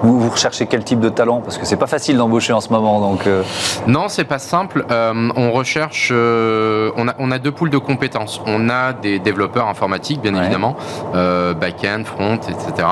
Vous, 0.04 0.20
vous, 0.20 0.30
recherchez 0.30 0.68
quel 0.68 0.84
type 0.84 1.00
de 1.00 1.10
talent? 1.10 1.42
Parce 1.42 1.58
que 1.58 1.66
c'est 1.66 1.78
pas 1.78 1.88
facile 1.88 2.18
d'embaucher 2.18 2.54
en 2.54 2.62
ce 2.62 2.70
moment. 2.70 3.00
Donc 3.00 3.26
euh. 3.26 3.44
Non, 3.88 4.08
c'est 4.10 4.26
pas 4.26 4.40
simple. 4.40 4.86
on 4.90 5.52
recherche, 5.52 6.12
on, 6.12 7.08
a, 7.08 7.16
on 7.20 7.32
a 7.32 7.40
deux 7.40 7.52
poules 7.52 7.70
de 7.70 7.78
compétences. 7.78 8.42
On 8.46 8.70
a 8.70 8.94
des 8.94 9.20
développeurs 9.20 9.68
informatiques, 9.68 10.22
bien 10.22 10.36
évidemment, 10.36 10.76
back-end, 11.14 12.04
front, 12.06 12.36
etc. 12.36 12.88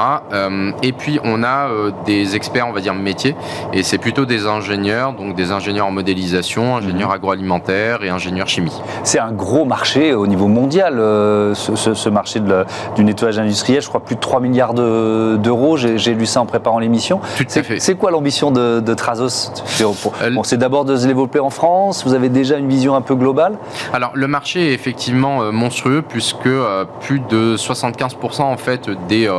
et 0.81 0.93
puis 0.93 1.19
on 1.23 1.43
a 1.43 1.67
des 2.05 2.35
experts, 2.35 2.67
on 2.67 2.71
va 2.71 2.81
dire, 2.81 2.93
métiers. 2.93 3.35
Et 3.73 3.83
c'est 3.83 3.97
plutôt 3.97 4.25
des 4.25 4.47
ingénieurs, 4.47 5.13
donc 5.13 5.35
des 5.35 5.51
ingénieurs 5.51 5.87
en 5.87 5.91
modélisation 5.91 6.52
ingénieur 6.61 7.09
mhm. 7.09 7.15
agroalimentaire 7.15 8.03
et 8.03 8.09
ingénieur 8.09 8.47
chimie. 8.47 8.81
C'est 9.03 9.19
un 9.19 9.31
gros 9.31 9.65
marché 9.65 10.13
au 10.13 10.27
niveau 10.27 10.47
mondial, 10.47 10.95
euh, 10.99 11.53
ce, 11.53 12.09
marché 12.09 12.39
de 12.39 12.65
du 12.95 13.03
nettoyage 13.03 13.39
industriel. 13.39 13.81
Je 13.81 13.87
crois 13.87 14.03
plus 14.03 14.15
de 14.15 14.19
3 14.19 14.39
milliards 14.39 14.73
d'euros. 14.73 15.77
J'ai 15.77 16.13
lu 16.13 16.25
ça 16.25 16.41
en 16.41 16.45
préparant 16.45 16.79
l'émission. 16.79 17.19
C'est 17.47 17.95
quoi 17.95 18.11
l'ambition 18.11 18.51
de, 18.51 18.79
de 18.79 18.93
Trazos? 18.93 19.51
Bon, 19.79 20.43
C'est 20.43 20.57
d'abord 20.57 20.85
de 20.85 20.95
se 20.95 21.07
développer 21.07 21.39
en 21.39 21.49
France. 21.49 22.03
Vous 22.05 22.13
avez 22.13 22.29
déjà 22.29 22.57
une 22.57 22.67
vision 22.67 22.95
un 22.95 23.01
peu 23.01 23.15
globale? 23.15 23.57
Alors, 23.93 24.11
le 24.13 24.27
marché 24.27 24.69
est 24.69 24.73
effectivement 24.73 25.41
euh, 25.41 25.51
monstrueux 25.51 26.01
puisque 26.07 26.45
euh, 26.45 26.85
plus 27.01 27.19
de 27.19 27.55
75% 27.57 28.41
en 28.41 28.57
fait 28.57 28.89
des, 29.07 29.29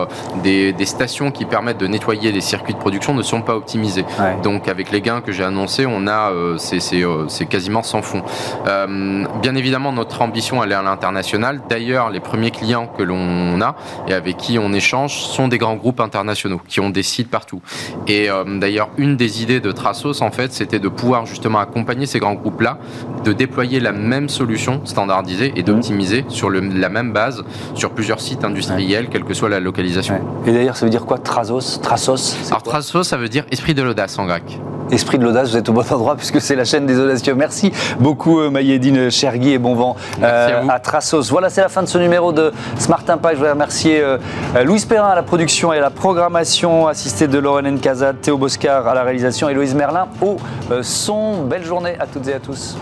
des, 0.42 0.84
stations 0.84 1.30
qui 1.30 1.44
permettent 1.44 1.78
de 1.78 1.86
nettoyer 1.86 2.30
les 2.30 2.40
circuits 2.40 2.74
de 2.74 2.78
production 2.78 3.14
ne 3.14 3.22
sont 3.22 3.40
pas 3.40 3.56
optimisées. 3.56 4.04
Donc, 4.42 4.68
avec 4.68 4.90
les 4.90 5.00
gains 5.00 5.20
que 5.20 5.32
j'ai 5.32 5.44
annoncés, 5.44 5.86
on 5.86 6.06
a 6.06 6.30
ces 6.58 7.02
euh, 7.02 7.03
c'est 7.28 7.46
quasiment 7.46 7.82
sans 7.82 8.02
fond. 8.02 8.22
Euh, 8.66 9.24
bien 9.42 9.54
évidemment, 9.54 9.92
notre 9.92 10.22
ambition, 10.22 10.62
elle 10.62 10.72
est 10.72 10.76
à 10.76 10.82
l'international. 10.82 11.60
D'ailleurs, 11.68 12.10
les 12.10 12.20
premiers 12.20 12.50
clients 12.50 12.86
que 12.86 13.02
l'on 13.02 13.60
a 13.60 13.76
et 14.08 14.14
avec 14.14 14.36
qui 14.36 14.58
on 14.58 14.72
échange 14.72 15.14
sont 15.18 15.48
des 15.48 15.58
grands 15.58 15.76
groupes 15.76 16.00
internationaux 16.00 16.60
qui 16.66 16.80
ont 16.80 16.90
des 16.90 17.02
sites 17.02 17.30
partout. 17.30 17.60
Et 18.06 18.30
euh, 18.30 18.44
d'ailleurs, 18.58 18.90
une 18.96 19.16
des 19.16 19.42
idées 19.42 19.60
de 19.60 19.72
Trasos, 19.72 20.22
en 20.22 20.30
fait, 20.30 20.52
c'était 20.52 20.78
de 20.78 20.88
pouvoir 20.88 21.26
justement 21.26 21.58
accompagner 21.58 22.06
ces 22.06 22.18
grands 22.18 22.34
groupes-là, 22.34 22.78
de 23.24 23.32
déployer 23.32 23.80
la 23.80 23.92
même 23.92 24.28
solution 24.28 24.80
standardisée 24.84 25.52
et 25.56 25.62
d'optimiser 25.62 26.24
sur 26.28 26.50
la 26.50 26.88
même 26.88 27.12
base 27.12 27.44
sur 27.74 27.90
plusieurs 27.90 28.20
sites 28.20 28.44
industriels, 28.44 29.08
quelle 29.08 29.24
que 29.24 29.34
soit 29.34 29.48
la 29.48 29.60
localisation. 29.60 30.20
Et 30.46 30.52
d'ailleurs, 30.52 30.76
ça 30.76 30.84
veut 30.84 30.90
dire 30.90 31.06
quoi, 31.06 31.18
Trasos 31.18 31.80
Trasos 31.82 32.36
Alors, 32.48 32.62
Trasos, 32.62 33.04
ça 33.04 33.16
veut 33.16 33.28
dire 33.28 33.44
esprit 33.50 33.74
de 33.74 33.82
l'audace 33.82 34.18
en 34.18 34.26
grec. 34.26 34.58
Esprit 34.94 35.18
de 35.18 35.24
l'audace, 35.24 35.50
vous 35.50 35.56
êtes 35.56 35.68
au 35.68 35.72
bon 35.72 35.84
endroit 35.90 36.14
puisque 36.14 36.40
c'est 36.40 36.54
la 36.54 36.64
chaîne 36.64 36.86
des 36.86 37.00
audacieux. 37.00 37.34
Merci 37.34 37.72
beaucoup 37.98 38.38
euh, 38.38 38.48
Mayedine 38.48 39.10
Chergui 39.10 39.50
et 39.50 39.58
bon 39.58 39.74
vent 39.74 39.96
euh, 40.22 40.62
à, 40.68 40.78
Trasos. 40.78 41.30
Voilà, 41.30 41.50
c'est 41.50 41.62
la 41.62 41.68
fin 41.68 41.82
de 41.82 41.88
ce 41.88 41.98
numéro 41.98 42.32
de 42.32 42.52
Smart 42.78 43.02
Impact. 43.06 43.34
Je 43.34 43.38
voudrais 43.38 43.52
remercier 43.52 44.00
euh, 44.00 44.18
Louise 44.64 44.84
Perrin 44.84 45.08
à 45.08 45.14
la 45.16 45.24
production 45.24 45.72
et 45.72 45.78
à 45.78 45.80
la 45.80 45.90
programmation, 45.90 46.86
assistée 46.86 47.26
de 47.26 47.38
Lauren 47.38 47.72
Nkazad, 47.72 48.20
Théo 48.20 48.38
Boscar 48.38 48.86
à 48.86 48.94
la 48.94 49.02
réalisation 49.02 49.48
et 49.48 49.54
Louise 49.54 49.74
Merlin 49.74 50.06
au 50.22 50.36
son. 50.82 51.42
Belle 51.44 51.64
journée 51.64 51.96
à 51.98 52.06
toutes 52.06 52.28
et 52.28 52.34
à 52.34 52.38
tous. 52.38 52.76